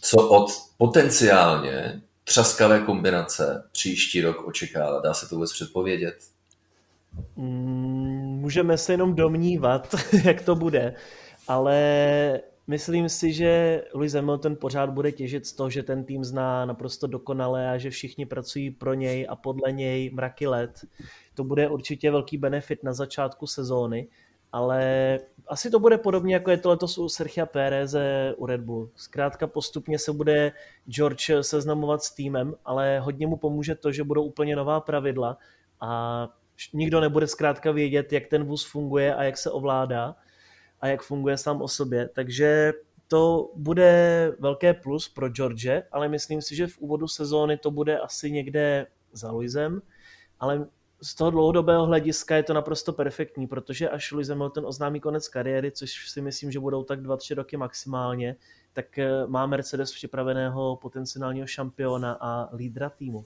co 0.00 0.28
od 0.28 0.50
potenciálně 0.78 2.02
třaskavé 2.24 2.80
kombinace 2.80 3.68
příští 3.72 4.20
rok 4.20 4.46
očekávat? 4.46 5.04
Dá 5.04 5.14
se 5.14 5.28
to 5.28 5.34
vůbec 5.34 5.52
předpovědět? 5.52 6.18
Mm, 7.36 8.38
můžeme 8.40 8.78
se 8.78 8.92
jenom 8.92 9.14
domnívat, 9.14 9.94
jak 10.24 10.42
to 10.42 10.54
bude, 10.54 10.94
ale 11.48 12.40
myslím 12.68 13.08
si, 13.08 13.32
že 13.32 13.82
Lewis 13.94 14.12
Hamilton 14.12 14.56
pořád 14.56 14.90
bude 14.90 15.12
těžit 15.12 15.46
z 15.46 15.52
toho, 15.52 15.70
že 15.70 15.82
ten 15.82 16.04
tým 16.04 16.24
zná 16.24 16.64
naprosto 16.64 17.06
dokonale 17.06 17.70
a 17.70 17.78
že 17.78 17.90
všichni 17.90 18.26
pracují 18.26 18.70
pro 18.70 18.94
něj 18.94 19.26
a 19.28 19.36
podle 19.36 19.72
něj 19.72 20.10
mraky 20.14 20.46
let. 20.46 20.84
To 21.34 21.44
bude 21.44 21.68
určitě 21.68 22.10
velký 22.10 22.38
benefit 22.38 22.82
na 22.82 22.92
začátku 22.92 23.46
sezóny, 23.46 24.08
ale 24.52 25.18
asi 25.48 25.70
to 25.70 25.78
bude 25.78 25.98
podobně, 25.98 26.34
jako 26.34 26.50
je 26.50 26.56
to 26.56 26.68
letos 26.68 26.98
u 26.98 27.08
Sergio 27.08 27.46
Péreze 27.46 28.34
u 28.36 28.46
Red 28.46 28.60
Bull. 28.60 28.90
Zkrátka 28.96 29.46
postupně 29.46 29.98
se 29.98 30.12
bude 30.12 30.52
George 30.88 31.30
seznamovat 31.40 32.02
s 32.02 32.14
týmem, 32.14 32.54
ale 32.64 32.98
hodně 33.00 33.26
mu 33.26 33.36
pomůže 33.36 33.74
to, 33.74 33.92
že 33.92 34.04
budou 34.04 34.22
úplně 34.22 34.56
nová 34.56 34.80
pravidla 34.80 35.38
a 35.80 36.28
nikdo 36.72 37.00
nebude 37.00 37.26
zkrátka 37.26 37.72
vědět, 37.72 38.12
jak 38.12 38.26
ten 38.26 38.44
vůz 38.44 38.64
funguje 38.64 39.14
a 39.14 39.22
jak 39.22 39.36
se 39.36 39.50
ovládá 39.50 40.16
a 40.80 40.86
jak 40.86 41.02
funguje 41.02 41.36
sám 41.36 41.62
o 41.62 41.68
sobě. 41.68 42.08
Takže 42.14 42.72
to 43.08 43.52
bude 43.56 44.32
velké 44.38 44.74
plus 44.74 45.08
pro 45.08 45.28
George, 45.28 45.82
ale 45.92 46.08
myslím 46.08 46.42
si, 46.42 46.56
že 46.56 46.66
v 46.66 46.78
úvodu 46.78 47.08
sezóny 47.08 47.56
to 47.56 47.70
bude 47.70 47.98
asi 47.98 48.30
někde 48.30 48.86
za 49.12 49.30
Luisem, 49.30 49.82
ale 50.40 50.66
z 51.02 51.14
toho 51.14 51.30
dlouhodobého 51.30 51.86
hlediska 51.86 52.36
je 52.36 52.42
to 52.42 52.54
naprosto 52.54 52.92
perfektní, 52.92 53.46
protože 53.46 53.88
až 53.88 54.12
Lewis 54.12 54.28
Hamilton 54.28 54.66
oznámí 54.66 55.00
konec 55.00 55.28
kariéry, 55.28 55.70
což 55.70 56.10
si 56.10 56.20
myslím, 56.20 56.52
že 56.52 56.60
budou 56.60 56.84
tak 56.84 57.00
2-3 57.02 57.34
roky 57.34 57.56
maximálně, 57.56 58.36
tak 58.72 58.98
eh, 58.98 59.26
má 59.26 59.46
Mercedes 59.46 59.92
připraveného 59.92 60.76
potenciálního 60.76 61.46
šampiona 61.46 62.18
a 62.20 62.56
lídra 62.56 62.90
týmu. 62.90 63.24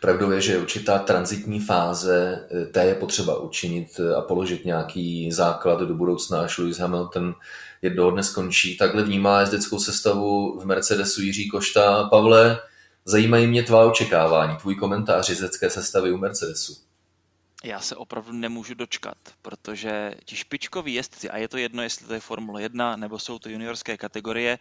Pravdou 0.00 0.30
je, 0.30 0.40
že 0.40 0.58
určitá 0.58 0.98
transitní 0.98 1.60
fáze, 1.60 2.46
eh, 2.50 2.66
té 2.66 2.84
je 2.84 2.94
potřeba 2.94 3.38
učinit 3.38 4.00
eh, 4.00 4.14
a 4.14 4.20
položit 4.20 4.64
nějaký 4.64 5.32
základ 5.32 5.80
do 5.80 5.94
budoucna, 5.94 6.40
až 6.40 6.58
Lewis 6.58 6.78
Hamilton 6.78 7.34
jednoho 7.82 8.10
dne 8.10 8.22
skončí. 8.22 8.76
Takhle 8.76 9.02
vnímá 9.02 9.40
jezdeckou 9.40 9.78
sestavu 9.78 10.60
v 10.60 10.66
Mercedesu 10.66 11.22
Jiří 11.22 11.48
Košta. 11.48 12.04
Pavle, 12.04 12.60
zajímají 13.04 13.46
mě 13.46 13.62
tvá 13.62 13.84
očekávání, 13.84 14.56
tvůj 14.56 14.74
komentář 14.74 15.28
jezdecké 15.28 15.70
sestavy 15.70 16.12
u 16.12 16.16
Mercedesu. 16.16 16.76
Já 17.64 17.80
se 17.80 17.96
opravdu 17.96 18.32
nemůžu 18.32 18.74
dočkat, 18.74 19.16
protože 19.42 20.14
ti 20.24 20.36
špičkoví 20.36 20.94
jezdci, 20.94 21.30
a 21.30 21.36
je 21.36 21.48
to 21.48 21.56
jedno, 21.56 21.82
jestli 21.82 22.06
to 22.06 22.14
je 22.14 22.20
Formule 22.20 22.62
1 22.62 22.96
nebo 22.96 23.18
jsou 23.18 23.38
to 23.38 23.48
juniorské 23.48 23.96
kategorie, 23.96 24.58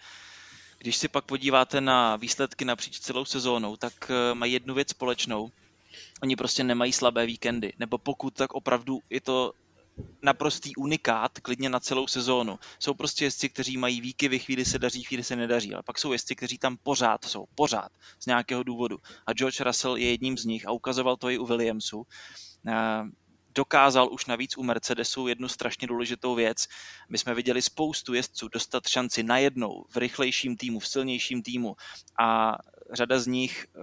když 0.79 0.97
si 0.97 1.07
pak 1.07 1.25
podíváte 1.25 1.81
na 1.81 2.15
výsledky 2.15 2.65
napříč 2.65 2.99
celou 2.99 3.25
sezónou, 3.25 3.75
tak 3.75 3.93
eh, 4.11 4.35
mají 4.35 4.53
jednu 4.53 4.73
věc 4.73 4.89
společnou. 4.89 5.51
Oni 6.21 6.35
prostě 6.35 6.63
nemají 6.63 6.93
slabé 6.93 7.25
víkendy. 7.25 7.73
Nebo 7.79 7.97
pokud, 7.97 8.33
tak 8.33 8.53
opravdu 8.53 8.99
je 9.09 9.21
to 9.21 9.53
naprostý 10.21 10.75
unikát, 10.75 11.39
klidně 11.39 11.69
na 11.69 11.79
celou 11.79 12.07
sezónu. 12.07 12.59
Jsou 12.79 12.93
prostě 12.93 13.25
jezdci, 13.25 13.49
kteří 13.49 13.77
mají 13.77 14.01
výkyvy, 14.01 14.39
chvíli 14.39 14.65
se 14.65 14.79
daří, 14.79 15.03
chvíli 15.03 15.23
se 15.23 15.35
nedaří, 15.35 15.73
ale 15.73 15.83
pak 15.83 15.97
jsou 15.99 16.11
jezdci, 16.11 16.35
kteří 16.35 16.57
tam 16.57 16.77
pořád 16.77 17.25
jsou, 17.25 17.45
pořád, 17.55 17.91
z 18.19 18.25
nějakého 18.25 18.63
důvodu. 18.63 18.97
A 19.25 19.33
George 19.33 19.61
Russell 19.61 19.97
je 19.97 20.11
jedním 20.11 20.37
z 20.37 20.45
nich 20.45 20.67
a 20.67 20.71
ukazoval 20.71 21.17
to 21.17 21.29
i 21.29 21.37
u 21.37 21.45
Williamsu. 21.45 22.07
Dokázal 23.55 24.09
už 24.11 24.25
navíc 24.25 24.57
u 24.57 24.63
Mercedesu 24.63 25.27
jednu 25.27 25.47
strašně 25.47 25.87
důležitou 25.87 26.35
věc. 26.35 26.67
My 27.09 27.17
jsme 27.17 27.33
viděli 27.33 27.61
spoustu 27.61 28.13
jezdců 28.13 28.47
dostat 28.47 28.87
šanci 28.87 29.23
najednou 29.23 29.85
v 29.89 29.97
rychlejším 29.97 30.57
týmu, 30.57 30.79
v 30.79 30.87
silnějším 30.87 31.43
týmu 31.43 31.75
a 32.19 32.57
řada 32.91 33.19
z 33.19 33.27
nich 33.27 33.67
eh, 33.75 33.79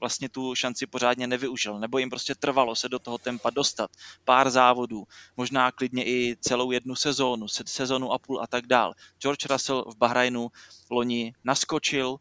vlastně 0.00 0.28
tu 0.28 0.54
šanci 0.54 0.86
pořádně 0.86 1.26
nevyužil, 1.26 1.78
nebo 1.78 1.98
jim 1.98 2.10
prostě 2.10 2.34
trvalo 2.34 2.76
se 2.76 2.88
do 2.88 2.98
toho 2.98 3.18
tempa 3.18 3.50
dostat. 3.50 3.90
Pár 4.24 4.50
závodů, 4.50 5.04
možná 5.36 5.72
klidně 5.72 6.04
i 6.04 6.36
celou 6.40 6.70
jednu 6.70 6.94
sezónu, 6.94 7.48
sezónu 7.48 8.12
a 8.12 8.18
půl 8.18 8.42
a 8.42 8.46
tak 8.46 8.66
dál. 8.66 8.94
George 9.18 9.46
Russell 9.46 9.84
v 9.90 9.96
Bahrajnu 9.96 10.50
loni 10.90 11.34
naskočil, 11.44 12.16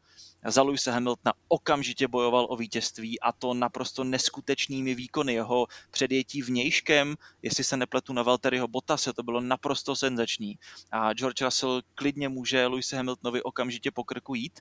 za 0.46 0.64
Lewisa 0.64 0.92
Hamiltona 0.92 1.34
okamžitě 1.48 2.08
bojoval 2.08 2.48
o 2.50 2.56
vítězství 2.56 3.20
a 3.20 3.32
to 3.32 3.54
naprosto 3.54 4.04
neskutečnými 4.04 4.96
výkony. 4.96 5.34
Jeho 5.34 5.68
předjetí 5.92 6.42
vnějškem, 6.42 7.16
jestli 7.42 7.64
se 7.64 7.78
nepletu 7.78 8.14
na 8.14 8.24
Valtteriho 8.24 8.68
Bottase, 8.68 9.14
to 9.14 9.24
bylo 9.24 9.42
naprosto 9.42 9.96
senzační. 9.96 10.60
A 10.92 11.14
George 11.14 11.42
Russell 11.42 11.82
klidně 11.96 12.30
může 12.30 12.68
Lewisa 12.68 12.98
Hamiltonovi 12.98 13.44
okamžitě 13.44 13.92
po 13.92 14.04
krku 14.04 14.36
jít. 14.36 14.60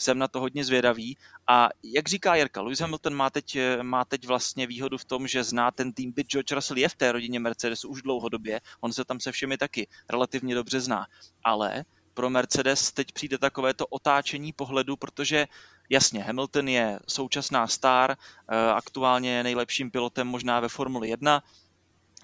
Jsem 0.00 0.18
na 0.18 0.28
to 0.28 0.40
hodně 0.40 0.64
zvědavý. 0.64 1.16
A 1.46 1.68
jak 1.82 2.08
říká 2.08 2.34
Jirka, 2.34 2.62
Lewis 2.62 2.80
Hamilton 2.80 3.14
má 3.14 3.30
teď, 3.30 3.58
má 3.82 4.04
teď 4.04 4.26
vlastně 4.26 4.66
výhodu 4.66 4.98
v 4.98 5.04
tom, 5.04 5.28
že 5.28 5.44
zná 5.44 5.70
ten 5.70 5.92
tým, 5.92 6.12
byť 6.12 6.26
George 6.26 6.52
Russell 6.52 6.78
je 6.78 6.88
v 6.88 6.94
té 6.94 7.12
rodině 7.12 7.40
Mercedesu 7.40 7.88
už 7.88 8.02
dlouhodobě, 8.02 8.60
on 8.80 8.92
se 8.92 9.04
tam 9.04 9.20
se 9.20 9.32
všemi 9.32 9.58
taky 9.58 9.88
relativně 10.10 10.54
dobře 10.54 10.80
zná. 10.80 11.06
Ale 11.44 11.84
pro 12.18 12.30
Mercedes 12.30 12.92
teď 12.92 13.12
přijde 13.12 13.38
takové 13.38 13.74
to 13.74 13.86
otáčení 13.86 14.52
pohledu, 14.52 14.96
protože 14.96 15.46
jasně, 15.88 16.22
Hamilton 16.22 16.68
je 16.68 16.98
současná 17.06 17.66
star, 17.66 18.10
eh, 18.10 18.70
aktuálně 18.70 19.30
je 19.30 19.42
nejlepším 19.42 19.90
pilotem 19.90 20.26
možná 20.26 20.60
ve 20.60 20.68
Formuli 20.68 21.08
1, 21.08 21.42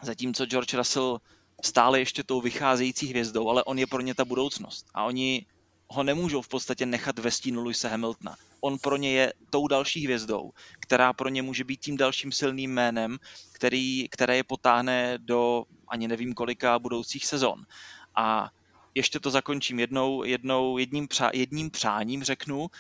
zatímco 0.03 0.47
George 0.47 0.75
Russell 0.75 1.21
stále 1.63 1.99
ještě 1.99 2.23
tou 2.23 2.41
vycházející 2.41 3.07
hvězdou, 3.07 3.49
ale 3.49 3.65
on 3.65 3.79
je 3.79 3.87
pro 3.87 4.01
ně 4.01 4.15
ta 4.15 4.25
budoucnost. 4.25 4.87
A 4.95 5.05
oni 5.05 5.47
ho 5.89 6.03
nemůžou 6.03 6.43
v 6.43 6.49
podstatě 6.49 6.87
nechat 6.87 7.19
ve 7.19 7.31
stínu 7.31 7.63
Luise 7.63 7.89
Hamiltona. 7.89 8.37
On 8.61 8.79
pro 8.79 8.97
ně 8.97 9.13
je 9.13 9.33
tou 9.51 9.69
další 9.69 10.05
hvězdou, 10.05 10.51
která 10.81 11.13
pro 11.13 11.29
ně 11.29 11.43
může 11.43 11.65
být 11.65 11.81
tím 11.81 11.97
dalším 11.97 12.33
silným 12.33 12.73
jménem, 12.73 13.19
který, 13.53 14.09
které 14.11 14.37
je 14.37 14.45
potáhne 14.45 15.19
do 15.19 15.65
ani 15.89 16.09
nevím 16.09 16.35
kolika 16.35 16.79
budoucích 16.79 17.27
sezon. 17.27 17.63
A 18.15 18.51
ještě 18.95 19.21
to 19.21 19.31
zakončím 19.31 19.81
jednou, 19.81 20.25
jednou 20.25 20.79
jedním, 20.79 21.09
přá, 21.09 21.31
jedním 21.35 21.71
přáním, 21.71 22.25
řeknu. 22.25 22.71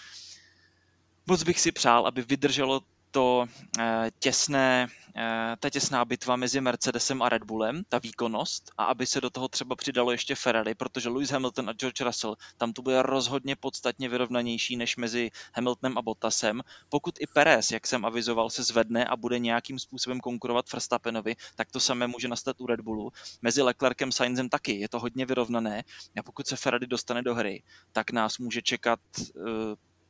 Moc 1.27 1.43
bych 1.43 1.61
si 1.61 1.73
přál, 1.73 2.07
aby 2.07 2.23
vydrželo 2.23 2.83
to 3.15 3.47
eh, 3.79 4.11
těsné, 4.19 4.89
eh, 5.17 5.57
ta 5.59 5.71
těsná 5.71 6.05
bitva 6.05 6.37
mezi 6.37 6.61
Mercedesem 6.61 7.23
a 7.23 7.29
Red 7.29 7.45
Bullem, 7.45 7.83
ta 7.89 7.99
výkonnost, 7.99 8.73
a 8.79 8.85
aby 8.85 9.07
se 9.07 9.21
do 9.21 9.31
toho 9.31 9.49
třeba 9.49 9.77
přidalo 9.77 10.13
ještě 10.13 10.35
Ferrari, 10.35 10.75
protože 10.75 11.09
Lewis 11.09 11.31
Hamilton 11.31 11.71
a 11.71 11.73
George 11.73 12.01
Russell, 12.01 12.37
tam 12.57 12.73
to 12.73 12.83
bude 12.83 13.03
rozhodně 13.03 13.57
podstatně 13.57 14.09
vyrovnanější 14.09 14.77
než 14.77 14.97
mezi 14.97 15.31
Hamiltonem 15.55 15.99
a 15.99 16.03
Bottasem. 16.03 16.61
Pokud 16.89 17.15
i 17.21 17.27
Perez, 17.27 17.71
jak 17.71 17.87
jsem 17.87 18.05
avizoval, 18.05 18.51
se 18.51 18.63
zvedne 18.63 19.05
a 19.05 19.17
bude 19.17 19.39
nějakým 19.39 19.79
způsobem 19.79 20.21
konkurovat 20.21 20.73
Verstappenovi, 20.73 21.37
tak 21.55 21.71
to 21.71 21.81
samé 21.81 22.07
může 22.07 22.29
nastat 22.29 22.61
u 22.61 22.67
Red 22.67 22.81
Bullu. 22.81 23.13
Mezi 23.43 23.63
Leclerkem 23.63 24.09
a 24.09 24.13
Sainzem 24.13 24.49
taky 24.49 24.73
je 24.73 24.89
to 24.89 25.01
hodně 25.01 25.27
vyrovnané 25.27 25.85
a 26.19 26.23
pokud 26.23 26.47
se 26.47 26.57
Ferrari 26.57 26.87
dostane 26.87 27.23
do 27.23 27.35
hry, 27.35 27.63
tak 27.93 28.11
nás 28.11 28.39
může 28.39 28.63
čekat 28.63 29.01
uh, 29.19 29.45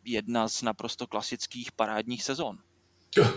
jedna 0.04 0.48
z 0.48 0.62
naprosto 0.62 1.06
klasických 1.06 1.72
parádních 1.72 2.24
sezon. 2.24 2.58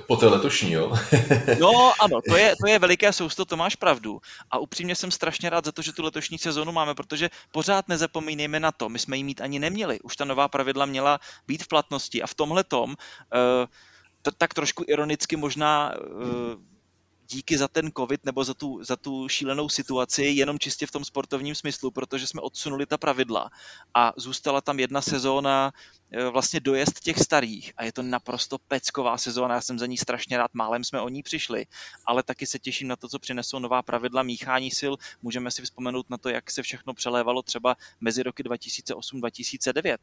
Po 0.08 0.16
té 0.16 0.28
letošní, 0.28 0.72
jo? 0.72 0.94
no 1.60 1.94
ano, 2.00 2.20
to 2.30 2.38
je, 2.38 2.56
to 2.62 2.68
je 2.70 2.80
veliké 2.80 3.14
sousto, 3.14 3.46
to 3.46 3.58
máš 3.58 3.76
pravdu. 3.76 4.22
A 4.52 4.58
upřímně 4.58 4.96
jsem 4.96 5.12
strašně 5.12 5.50
rád 5.50 5.66
za 5.66 5.72
to, 5.72 5.82
že 5.82 5.94
tu 5.94 6.04
letošní 6.04 6.38
sezonu 6.38 6.72
máme, 6.72 6.96
protože 6.96 7.30
pořád 7.52 7.88
nezapomínejme 7.88 8.60
na 8.60 8.72
to, 8.72 8.90
my 8.90 9.00
jsme 9.00 9.18
ji 9.18 9.24
mít 9.24 9.42
ani 9.42 9.60
neměli. 9.60 10.00
Už 10.00 10.16
ta 10.16 10.26
nová 10.26 10.48
pravidla 10.48 10.86
měla 10.86 11.20
být 11.48 11.64
v 11.64 11.68
platnosti 11.68 12.22
a 12.22 12.28
v 12.28 12.34
tomhle 12.34 12.64
tom 12.64 12.90
uh, 12.90 12.96
tak 14.38 14.54
trošku 14.54 14.84
ironicky 14.88 15.36
možná 15.36 15.94
díky 17.30 17.58
za 17.58 17.68
ten 17.68 17.92
covid 17.98 18.26
nebo 18.26 18.44
za 18.44 18.54
tu, 18.54 18.84
za 18.84 18.96
tu 18.96 19.30
šílenou 19.30 19.70
situaci 19.70 20.24
jenom 20.24 20.60
čistě 20.60 20.88
v 20.88 20.92
tom 20.92 21.06
sportovním 21.06 21.56
smyslu, 21.56 21.92
protože 21.92 22.28
jsme 22.28 22.42
odsunuli 22.42 22.86
ta 22.86 22.98
pravidla 22.98 23.50
a 23.94 24.14
zůstala 24.18 24.62
tam 24.62 24.80
jedna 24.80 25.02
sezóna 25.02 25.72
e, 26.12 26.30
vlastně 26.30 26.60
dojezd 26.60 27.00
těch 27.00 27.20
starých. 27.20 27.74
A 27.78 27.84
je 27.84 27.94
to 27.94 28.04
naprosto 28.04 28.58
pecková 28.58 29.18
sezóna, 29.18 29.56
já 29.56 29.62
jsem 29.62 29.80
za 29.80 29.86
ní 29.86 29.98
strašně 29.98 30.38
rád, 30.38 30.54
málem 30.54 30.84
jsme 30.84 31.02
o 31.02 31.10
ní 31.10 31.24
přišli, 31.24 31.66
ale 32.06 32.24
taky 32.24 32.46
se 32.46 32.60
těším 32.60 32.88
na 32.88 32.96
to, 32.96 33.10
co 33.10 33.20
přinesou 33.20 33.60
nová 33.60 33.82
pravidla 33.82 34.24
míchání 34.24 34.72
sil, 34.80 34.94
můžeme 35.22 35.52
si 35.52 35.62
vzpomenout 35.62 36.10
na 36.10 36.18
to, 36.18 36.30
jak 36.30 36.52
se 36.52 36.64
všechno 36.64 36.94
přelévalo 36.94 37.42
třeba 37.42 37.76
mezi 38.02 38.24
roky 38.24 38.44
2008-2009, 38.44 39.98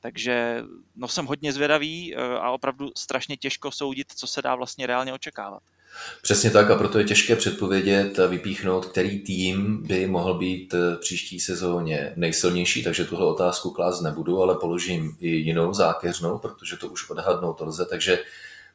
takže 0.00 0.62
no 0.96 1.08
jsem 1.08 1.26
hodně 1.26 1.52
zvědavý 1.52 2.14
e, 2.14 2.18
a 2.38 2.50
opravdu 2.50 2.90
strašně 2.96 3.36
těžko 3.36 3.70
soudit, 3.70 4.12
co 4.12 4.26
se 4.26 4.42
dá 4.42 4.54
vlastně 4.54 4.86
reálně 4.86 5.12
očekávat. 5.12 5.62
Přesně 6.22 6.50
tak 6.50 6.70
a 6.70 6.76
proto 6.76 6.98
je 6.98 7.04
těžké 7.04 7.36
předpovědět 7.36 8.18
a 8.18 8.26
vypíchnout, 8.26 8.86
který 8.86 9.18
tým 9.18 9.82
by 9.86 10.06
mohl 10.06 10.38
být 10.38 10.72
v 10.72 10.96
příští 11.00 11.40
sezóně 11.40 12.12
nejsilnější, 12.16 12.84
takže 12.84 13.04
tuhle 13.04 13.26
otázku 13.26 13.70
klást 13.70 14.00
nebudu, 14.00 14.42
ale 14.42 14.54
položím 14.54 15.16
i 15.20 15.28
jinou 15.28 15.74
zákeřnou, 15.74 16.38
protože 16.38 16.76
to 16.76 16.88
už 16.88 17.10
odhadnout 17.10 17.60
lze, 17.60 17.86
takže 17.86 18.18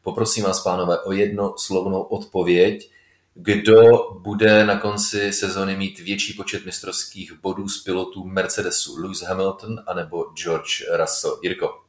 poprosím 0.04 0.43
vás, 0.43 0.63
pánové, 0.63 0.99
o 0.99 1.12
jedno 1.12 1.54
slovnou 1.58 2.01
odpověď, 2.01 2.91
kdo 3.34 3.78
bude 4.19 4.65
na 4.65 4.80
konci 4.80 5.34
sezóny 5.34 5.78
mít 5.78 5.99
větší 5.99 6.34
počet 6.34 6.65
mistrovských 6.65 7.34
bodů 7.41 7.69
z 7.69 7.84
pilotů 7.84 8.23
Mercedesu, 8.23 9.01
Lewis 9.01 9.21
Hamilton 9.21 9.84
anebo 9.88 10.23
George 10.23 10.84
Russell? 10.99 11.39
Jirko? 11.43 11.82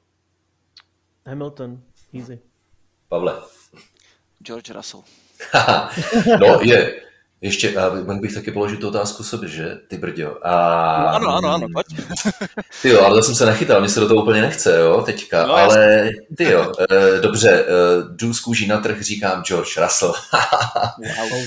Hamilton, 1.27 1.83
easy. 2.15 2.39
Pavle? 3.09 3.35
George 4.47 4.71
Russell. 4.71 5.03
no, 6.41 6.59
je. 6.63 6.95
Ještě, 7.41 7.75
mohl 8.05 8.21
bych 8.21 8.35
taky 8.35 8.53
položit 8.53 8.81
tu 8.81 8.89
otázku 8.89 9.25
sobě, 9.25 9.49
že? 9.49 9.79
Ty 9.89 9.99
brďo. 9.99 10.37
A... 10.43 10.53
No, 11.03 11.09
ano, 11.09 11.37
ano, 11.37 11.55
ano, 11.55 11.67
pojď. 11.73 11.87
ty 12.83 12.89
jo, 12.89 13.03
ale 13.03 13.17
to 13.17 13.23
jsem 13.23 13.35
se 13.35 13.47
nechytal, 13.47 13.81
mi 13.81 13.89
se 13.89 14.01
do 14.01 14.09
toho 14.09 14.23
úplně 14.23 14.41
nechce, 14.41 14.79
jo, 14.79 15.03
teďka. 15.03 15.47
No, 15.47 15.55
ale 15.55 16.11
ty 16.37 16.45
jo, 16.45 16.73
e, 16.91 17.21
dobře, 17.21 17.51
e, 17.51 17.65
jdu 18.11 18.35
z 18.35 18.41
kůží 18.41 18.67
na 18.67 18.81
trh, 18.81 19.03
říkám 19.03 19.43
George 19.43 19.77
Russell. 19.77 20.13
wow. 21.31 21.43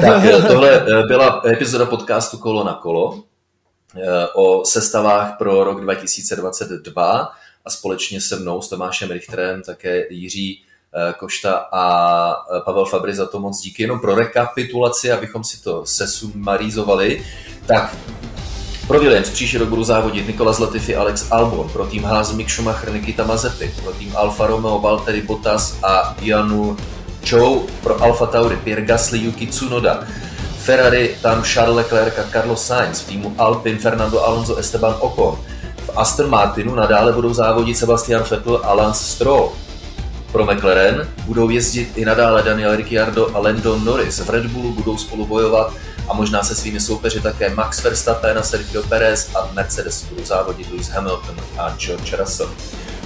tak 0.00 0.24
eh, 0.24 0.42
tohle 0.42 0.86
byla 1.06 1.42
epizoda 1.46 1.86
podcastu 1.86 2.38
Kolo 2.38 2.64
na 2.64 2.74
kolo 2.74 3.24
o 4.34 4.64
sestavách 4.64 5.38
pro 5.38 5.64
rok 5.64 5.80
2022 5.80 7.32
a 7.64 7.70
společně 7.70 8.20
se 8.20 8.36
mnou, 8.36 8.62
s 8.62 8.68
Tomášem 8.68 9.10
Richterem, 9.10 9.62
také 9.62 10.06
Jiří 10.10 10.64
Eh, 10.64 10.71
Košta 11.18 11.68
a 11.72 11.84
eh, 12.56 12.60
Pavel 12.64 12.84
Fabry 12.84 13.14
za 13.14 13.26
to 13.26 13.40
moc 13.40 13.60
díky. 13.60 13.82
Jenom 13.82 14.00
pro 14.00 14.14
rekapitulaci, 14.14 15.12
abychom 15.12 15.44
si 15.44 15.62
to 15.62 15.86
sesumarizovali, 15.86 17.24
tak 17.66 17.96
pro 18.86 19.00
Williams 19.00 19.30
příští 19.30 19.58
rok 19.58 19.68
budou 19.68 19.84
závodit 19.84 20.26
Nikola 20.26 20.52
Latifi, 20.60 20.96
Alex 20.96 21.26
Albon, 21.30 21.68
pro 21.68 21.86
tým 21.86 22.04
Haas 22.04 22.32
Mick 22.32 22.50
Schumacher, 22.50 22.92
Nikita 22.92 23.24
Mazepy, 23.24 23.74
pro 23.82 23.92
tým 23.92 24.16
Alfa 24.16 24.46
Romeo, 24.46 24.78
Valtteri 24.78 25.22
Bottas 25.22 25.76
a 25.82 26.16
Janu 26.20 26.76
Chou, 27.30 27.66
pro 27.82 28.02
Alfa 28.02 28.26
Tauri 28.26 28.56
Pierre 28.56 28.82
Gasly, 28.82 29.18
Yuki 29.18 29.46
Tsunoda, 29.46 30.06
Ferrari 30.58 31.16
tam 31.22 31.42
Charles 31.42 31.76
Leclerc 31.76 32.18
a 32.18 32.24
Carlos 32.32 32.66
Sainz, 32.66 33.00
v 33.00 33.08
týmu 33.08 33.34
Alpine 33.38 33.78
Fernando 33.78 34.20
Alonso, 34.20 34.56
Esteban 34.56 34.94
Ocon, 35.00 35.38
v 35.86 35.90
Aston 35.96 36.30
Martinu 36.30 36.74
nadále 36.74 37.12
budou 37.12 37.34
závodit 37.34 37.76
Sebastian 37.76 38.22
Vettel 38.30 38.60
a 38.62 38.74
Lance 38.74 39.04
Stroll, 39.04 39.52
pro 40.32 40.44
McLaren 40.44 41.08
budou 41.26 41.50
jezdit 41.50 41.92
i 41.96 42.04
nadále 42.04 42.42
Daniel 42.42 42.76
Ricciardo 42.76 43.36
a 43.36 43.38
Lando 43.38 43.78
Norris. 43.78 44.18
V 44.18 44.30
Red 44.30 44.46
Bullu 44.46 44.72
budou 44.72 44.98
spolu 44.98 45.26
bojovat 45.26 45.72
a 46.08 46.14
možná 46.14 46.42
se 46.42 46.54
svými 46.54 46.80
soupeři 46.80 47.20
také 47.20 47.54
Max 47.54 47.82
Verstappen 47.82 48.38
a 48.38 48.42
Sergio 48.42 48.82
Perez 48.82 49.30
a 49.34 49.46
v 49.46 49.54
Mercedes 49.54 50.04
budou 50.04 50.24
závodit 50.24 50.70
Lewis 50.70 50.88
Hamilton 50.88 51.36
a 51.58 51.74
George 51.78 52.14
Russell. 52.18 52.50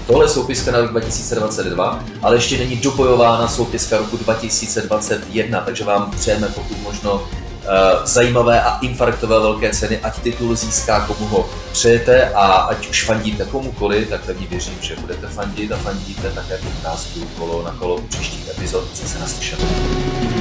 Tohle 0.06 0.24
je 0.24 0.28
soupiska 0.28 0.70
na 0.70 0.78
rok 0.80 0.90
2022, 0.90 2.04
ale 2.22 2.36
ještě 2.36 2.58
není 2.58 2.76
dobojována 2.76 3.48
soupiska 3.48 3.98
roku 3.98 4.16
2021, 4.16 5.60
takže 5.60 5.84
vám 5.84 6.10
přejeme 6.10 6.48
pokud 6.48 6.82
možno 6.82 7.22
Eh, 7.68 8.06
zajímavé 8.06 8.62
a 8.62 8.78
infarktové 8.78 9.40
velké 9.40 9.70
ceny, 9.70 9.98
ať 9.98 10.22
titul 10.22 10.56
získá 10.56 11.00
komu 11.00 11.26
ho 11.26 11.48
přejete 11.76 12.30
a 12.34 12.42
ať 12.42 12.88
už 12.88 13.04
fandíte 13.04 13.44
komukoli, 13.44 14.06
tak 14.06 14.24
pevně 14.24 14.46
věřím, 14.46 14.74
že 14.80 14.96
budete 14.96 15.26
fandit 15.26 15.72
a 15.72 15.76
fandíte 15.76 16.30
také 16.30 16.58
podcastu 16.58 17.20
kolo 17.38 17.62
na 17.62 17.70
kolo 17.70 18.00
příštích 18.08 18.48
epizod. 18.48 18.96
Zase 18.96 19.18
naslyšenou. 19.18 20.35